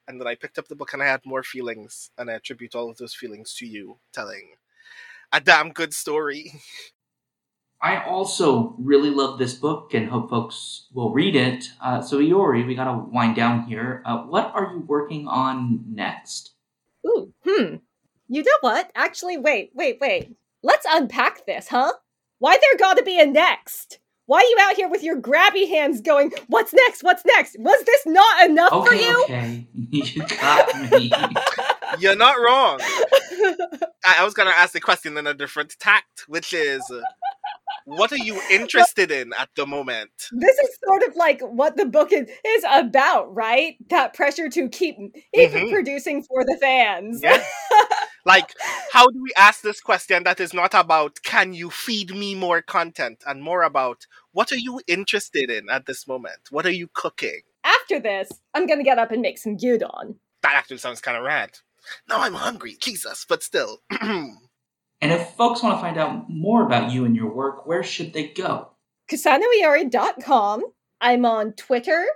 And 0.08 0.20
then 0.20 0.26
I 0.26 0.34
picked 0.34 0.58
up 0.58 0.66
the 0.66 0.74
book 0.74 0.92
and 0.92 1.00
I 1.00 1.06
had 1.06 1.24
more 1.24 1.44
feelings. 1.44 2.10
And 2.18 2.28
I 2.28 2.32
attribute 2.32 2.74
all 2.74 2.90
of 2.90 2.96
those 2.96 3.14
feelings 3.14 3.54
to 3.58 3.66
you 3.66 3.98
telling 4.12 4.54
a 5.32 5.40
damn 5.40 5.70
good 5.70 5.94
story. 5.94 6.52
I 7.80 8.02
also 8.02 8.74
really 8.78 9.10
love 9.10 9.38
this 9.38 9.54
book 9.54 9.94
and 9.94 10.10
hope 10.10 10.28
folks 10.28 10.88
will 10.92 11.12
read 11.12 11.36
it. 11.36 11.70
Uh, 11.80 12.02
so, 12.02 12.18
Iori, 12.18 12.66
we 12.66 12.74
got 12.74 12.92
to 12.92 12.98
wind 12.98 13.36
down 13.36 13.62
here. 13.62 14.02
Uh, 14.04 14.18
what 14.24 14.50
are 14.52 14.72
you 14.74 14.80
working 14.80 15.28
on 15.28 15.84
next? 15.88 16.54
Ooh, 17.06 17.32
hmm. 17.46 17.76
You 18.28 18.42
know 18.42 18.58
what? 18.60 18.90
Actually, 18.96 19.38
wait, 19.38 19.70
wait, 19.74 19.98
wait. 20.00 20.36
Let's 20.64 20.86
unpack 20.90 21.46
this, 21.46 21.68
huh? 21.68 21.92
Why 22.40 22.58
there 22.58 22.76
gotta 22.76 23.02
be 23.04 23.20
a 23.20 23.24
next? 23.24 24.00
Why 24.30 24.38
are 24.38 24.44
you 24.44 24.56
out 24.60 24.76
here 24.76 24.88
with 24.88 25.02
your 25.02 25.20
grabby 25.20 25.68
hands 25.68 26.00
going, 26.00 26.32
what's 26.46 26.72
next? 26.72 27.02
What's 27.02 27.24
next? 27.26 27.56
Was 27.58 27.84
this 27.84 28.06
not 28.06 28.48
enough 28.48 28.72
okay, 28.72 28.86
for 28.88 28.94
you? 28.94 29.24
Okay, 29.24 29.66
you 29.74 30.22
got 30.22 30.92
me. 30.92 31.10
You're 31.98 32.14
not 32.14 32.36
wrong. 32.36 32.78
I, 34.04 34.18
I 34.20 34.24
was 34.24 34.32
gonna 34.34 34.52
ask 34.52 34.72
the 34.72 34.80
question 34.80 35.18
in 35.18 35.26
a 35.26 35.34
different 35.34 35.74
tact, 35.80 36.26
which 36.28 36.52
is 36.52 36.80
what 37.86 38.12
are 38.12 38.18
you 38.18 38.40
interested 38.52 39.10
in 39.10 39.32
at 39.36 39.48
the 39.56 39.66
moment? 39.66 40.12
This 40.30 40.58
is 40.58 40.78
sort 40.86 41.02
of 41.08 41.16
like 41.16 41.40
what 41.40 41.76
the 41.76 41.86
book 41.86 42.12
is, 42.12 42.30
is 42.46 42.64
about, 42.70 43.34
right? 43.34 43.78
That 43.88 44.14
pressure 44.14 44.48
to 44.48 44.68
keep 44.68 44.94
even 45.34 45.66
Mhm. 45.66 45.72
producing 45.72 46.22
for 46.22 46.44
the 46.44 46.56
fans. 46.60 47.20
Yeah. 47.20 47.42
Like, 48.24 48.54
how 48.92 49.06
do 49.08 49.22
we 49.22 49.32
ask 49.36 49.62
this 49.62 49.80
question 49.80 50.24
that 50.24 50.40
is 50.40 50.52
not 50.52 50.74
about 50.74 51.22
can 51.22 51.54
you 51.54 51.70
feed 51.70 52.14
me 52.14 52.34
more 52.34 52.62
content 52.62 53.22
and 53.26 53.42
more 53.42 53.62
about 53.62 54.06
what 54.32 54.52
are 54.52 54.58
you 54.58 54.80
interested 54.86 55.50
in 55.50 55.70
at 55.70 55.86
this 55.86 56.06
moment? 56.06 56.48
What 56.50 56.66
are 56.66 56.72
you 56.72 56.88
cooking? 56.92 57.40
After 57.64 58.00
this, 58.00 58.30
I'm 58.54 58.66
gonna 58.66 58.84
get 58.84 58.98
up 58.98 59.12
and 59.12 59.22
make 59.22 59.38
some 59.38 59.56
gyudon. 59.56 60.16
That 60.42 60.54
actually 60.54 60.78
sounds 60.78 61.00
kind 61.00 61.16
of 61.16 61.24
rad. 61.24 61.58
Now 62.08 62.20
I'm 62.20 62.34
hungry, 62.34 62.76
Jesus, 62.80 63.26
but 63.28 63.42
still. 63.42 63.80
And 65.02 65.12
if 65.12 65.30
folks 65.30 65.62
want 65.62 65.76
to 65.76 65.80
find 65.80 65.96
out 65.96 66.28
more 66.28 66.62
about 66.66 66.90
you 66.90 67.06
and 67.06 67.16
your 67.16 67.32
work, 67.32 67.66
where 67.66 67.82
should 67.82 68.12
they 68.12 68.28
go? 68.28 68.70
kusanoiori.com. 69.10 70.62
I'm 71.00 71.24
on 71.24 71.52
Twitter 71.54 72.06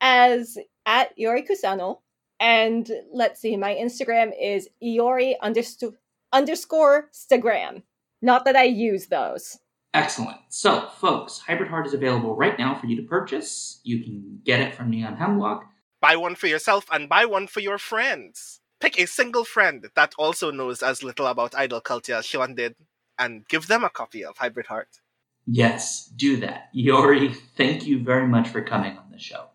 as 0.00 0.56
at 0.86 1.16
Iori 1.18 1.46
Kusano. 1.46 1.98
And 2.40 2.90
let's 3.12 3.40
see, 3.40 3.56
my 3.56 3.74
Instagram 3.74 4.32
is 4.40 4.68
Iori 4.82 5.34
understo- 5.42 5.94
underscore 6.32 7.08
Stagram. 7.12 7.82
Not 8.22 8.44
that 8.44 8.56
I 8.56 8.64
use 8.64 9.06
those. 9.06 9.58
Excellent. 9.94 10.38
So, 10.48 10.88
folks, 11.00 11.38
Hybrid 11.38 11.68
Heart 11.70 11.86
is 11.86 11.94
available 11.94 12.36
right 12.36 12.58
now 12.58 12.74
for 12.74 12.86
you 12.86 12.96
to 12.96 13.02
purchase. 13.02 13.80
You 13.84 14.04
can 14.04 14.40
get 14.44 14.60
it 14.60 14.74
from 14.74 14.90
Neon 14.90 15.16
Hemlock. 15.16 15.64
buy 16.00 16.14
one 16.14 16.36
for 16.36 16.46
yourself 16.46 16.86
and 16.92 17.08
buy 17.08 17.24
one 17.24 17.48
for 17.48 17.58
your 17.60 17.78
friends. 17.78 18.60
Pick 18.80 19.00
a 19.00 19.06
single 19.06 19.44
friend 19.44 19.88
that 19.96 20.14
also 20.16 20.52
knows 20.52 20.80
as 20.82 21.02
little 21.02 21.26
about 21.26 21.56
idol 21.56 21.80
culture 21.80 22.14
as 22.14 22.24
Shaun 22.26 22.54
did, 22.54 22.76
and 23.18 23.48
give 23.48 23.66
them 23.66 23.82
a 23.82 23.90
copy 23.90 24.24
of 24.24 24.36
Hybrid 24.38 24.66
Heart. 24.66 25.00
Yes, 25.46 26.06
do 26.14 26.36
that. 26.36 26.68
Iori, 26.76 27.34
thank 27.56 27.84
you 27.86 28.04
very 28.04 28.28
much 28.28 28.48
for 28.48 28.62
coming 28.62 28.96
on 28.96 29.10
the 29.10 29.18
show. 29.18 29.46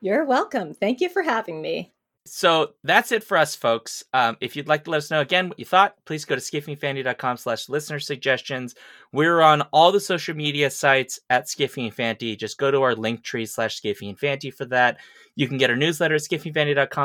You're 0.00 0.24
welcome. 0.24 0.74
Thank 0.74 1.00
you 1.00 1.08
for 1.08 1.22
having 1.22 1.60
me. 1.62 1.91
So 2.24 2.74
that's 2.84 3.10
it 3.10 3.24
for 3.24 3.36
us, 3.36 3.56
folks. 3.56 4.04
Um, 4.12 4.36
if 4.40 4.54
you'd 4.54 4.68
like 4.68 4.84
to 4.84 4.90
let 4.90 4.98
us 4.98 5.10
know 5.10 5.20
again 5.20 5.48
what 5.48 5.58
you 5.58 5.64
thought, 5.64 5.96
please 6.04 6.24
go 6.24 6.36
to 6.36 6.40
skiffyandfanty.com 6.40 7.36
slash 7.36 7.68
listener 7.68 7.98
suggestions. 7.98 8.76
We're 9.12 9.40
on 9.40 9.62
all 9.72 9.90
the 9.90 9.98
social 9.98 10.36
media 10.36 10.70
sites 10.70 11.18
at 11.30 11.46
Skiffy 11.46 11.84
and 11.84 11.94
Fanty. 11.94 12.36
Just 12.36 12.58
go 12.58 12.70
to 12.70 12.82
our 12.82 12.94
link 12.94 13.24
tree 13.24 13.44
slash 13.44 13.80
Skiffy 13.80 14.08
and 14.08 14.18
Fanty 14.18 14.54
for 14.54 14.64
that. 14.66 14.98
You 15.34 15.48
can 15.48 15.58
get 15.58 15.70
our 15.70 15.76
newsletter 15.76 16.14
at 16.14 16.22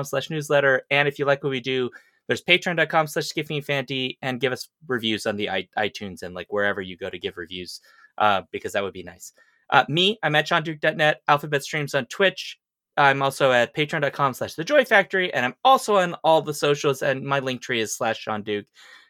slash 0.06 0.30
newsletter. 0.30 0.84
And 0.92 1.08
if 1.08 1.18
you 1.18 1.26
like 1.26 1.44
what 1.44 1.50
we 1.50 1.62
do, 1.62 1.90
there's 2.28 2.44
patreon.com 2.44 3.08
slash 3.08 3.26
Skiffy 3.26 4.16
and 4.22 4.40
give 4.40 4.54
us 4.54 4.70
reviews 4.88 5.26
on 5.26 5.36
the 5.36 5.50
iTunes 5.78 6.22
and 6.22 6.36
like 6.36 6.48
wherever 6.52 6.82
you 6.82 6.96
go 6.96 7.10
to 7.10 7.18
give 7.18 7.38
reviews, 7.38 7.82
uh, 8.20 8.44
because 8.52 8.74
that 8.74 8.84
would 8.84 8.94
be 8.94 9.04
nice. 9.04 9.34
Uh, 9.70 9.84
me, 9.90 10.20
I'm 10.22 10.36
at 10.36 10.48
ShaunDuke.net, 10.48 11.22
Alphabet 11.28 11.64
Streams 11.64 11.96
on 11.96 12.06
Twitch, 12.06 12.60
I'm 12.98 13.22
also 13.22 13.52
at 13.52 13.76
patreon.com 13.76 14.34
slash 14.34 14.56
the 14.56 14.64
joy 14.64 14.84
factory, 14.84 15.32
and 15.34 15.46
I'm 15.46 15.56
also 15.64 15.98
on 15.98 16.16
all 16.24 16.42
the 16.42 16.54
socials, 16.54 17.02
and 17.02 17.24
my 17.24 17.40
link 17.40 17.62
tree 17.62 17.80
is 17.80 17.94
slash 17.94 18.20
Shaun 18.20 18.42
Duke. 18.42 18.66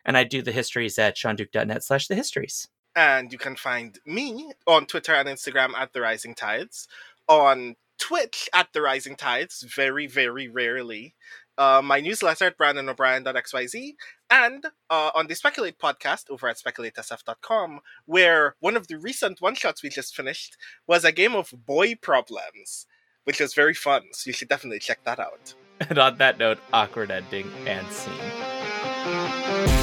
And 0.06 0.18
I 0.18 0.24
do 0.24 0.42
the 0.42 0.52
histories 0.52 1.00
at 1.00 1.16
shaunduke.net 1.16 1.84
slash 1.84 2.08
the 2.08 2.16
histories. 2.16 2.68
And 2.96 3.32
you 3.32 3.38
can 3.38 3.56
find 3.56 3.98
me 4.06 4.52
on 4.66 4.86
Twitter 4.86 5.14
and 5.14 5.28
Instagram 5.28 5.74
at 5.76 5.94
The 5.94 6.02
Rising 6.02 6.34
Tides, 6.34 6.88
on 7.28 7.76
Twitch 7.98 8.50
at 8.54 8.74
The 8.74 8.82
Rising 8.82 9.16
Tides, 9.16 9.64
very, 9.64 10.08
very 10.08 10.48
rarely. 10.48 11.16
Uh, 11.58 11.82
my 11.84 12.00
newsletter 12.00 12.46
at 12.46 12.58
brandonobrien.xyz, 12.58 13.96
and 14.30 14.66
uh, 14.90 15.10
on 15.16 15.28
the 15.28 15.36
Speculate 15.36 15.80
podcast 15.80 16.30
over 16.30 16.48
at 16.48 16.58
speculateSF.com, 16.58 17.80
where 18.06 18.56
one 18.60 18.78
of 18.78 18.88
the 18.88 18.98
recent 18.98 19.42
one 19.42 19.56
shots 19.56 19.82
we 19.82 19.90
just 19.90 20.16
finished 20.16 20.56
was 20.86 21.04
a 21.04 21.12
game 21.12 21.36
of 21.36 21.54
boy 21.66 21.96
problems, 21.96 22.86
which 23.28 23.42
was 23.42 23.54
very 23.54 23.74
fun. 23.74 24.04
So 24.14 24.30
you 24.30 24.34
should 24.34 24.48
definitely 24.48 24.80
check 24.80 25.04
that 25.04 25.20
out. 25.20 25.54
And 25.90 26.00
on 26.00 26.18
that 26.18 26.40
note, 26.40 26.58
awkward 26.74 27.12
ending 27.12 27.52
and 27.68 27.86
scene. 27.90 29.77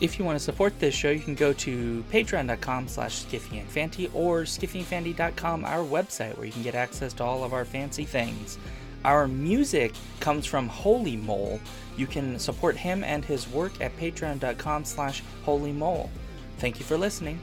If 0.00 0.16
you 0.16 0.24
want 0.24 0.38
to 0.38 0.44
support 0.44 0.78
this 0.78 0.94
show, 0.94 1.10
you 1.10 1.18
can 1.18 1.34
go 1.34 1.52
to 1.54 2.04
patreon.com 2.12 2.86
slash 2.86 3.24
skiffyandfanty 3.24 4.10
or 4.14 4.42
skiffyandfanty.com, 4.42 5.64
our 5.64 5.84
website, 5.84 6.36
where 6.36 6.46
you 6.46 6.52
can 6.52 6.62
get 6.62 6.76
access 6.76 7.12
to 7.14 7.24
all 7.24 7.42
of 7.42 7.52
our 7.52 7.64
fancy 7.64 8.04
things. 8.04 8.58
Our 9.04 9.26
music 9.26 9.94
comes 10.20 10.46
from 10.46 10.68
Holy 10.68 11.16
Mole. 11.16 11.60
You 11.96 12.06
can 12.06 12.38
support 12.38 12.76
him 12.76 13.02
and 13.02 13.24
his 13.24 13.48
work 13.48 13.80
at 13.80 13.96
patreon.com 13.96 14.84
slash 14.84 15.22
holymole. 15.44 16.10
Thank 16.58 16.78
you 16.78 16.84
for 16.84 16.96
listening. 16.96 17.40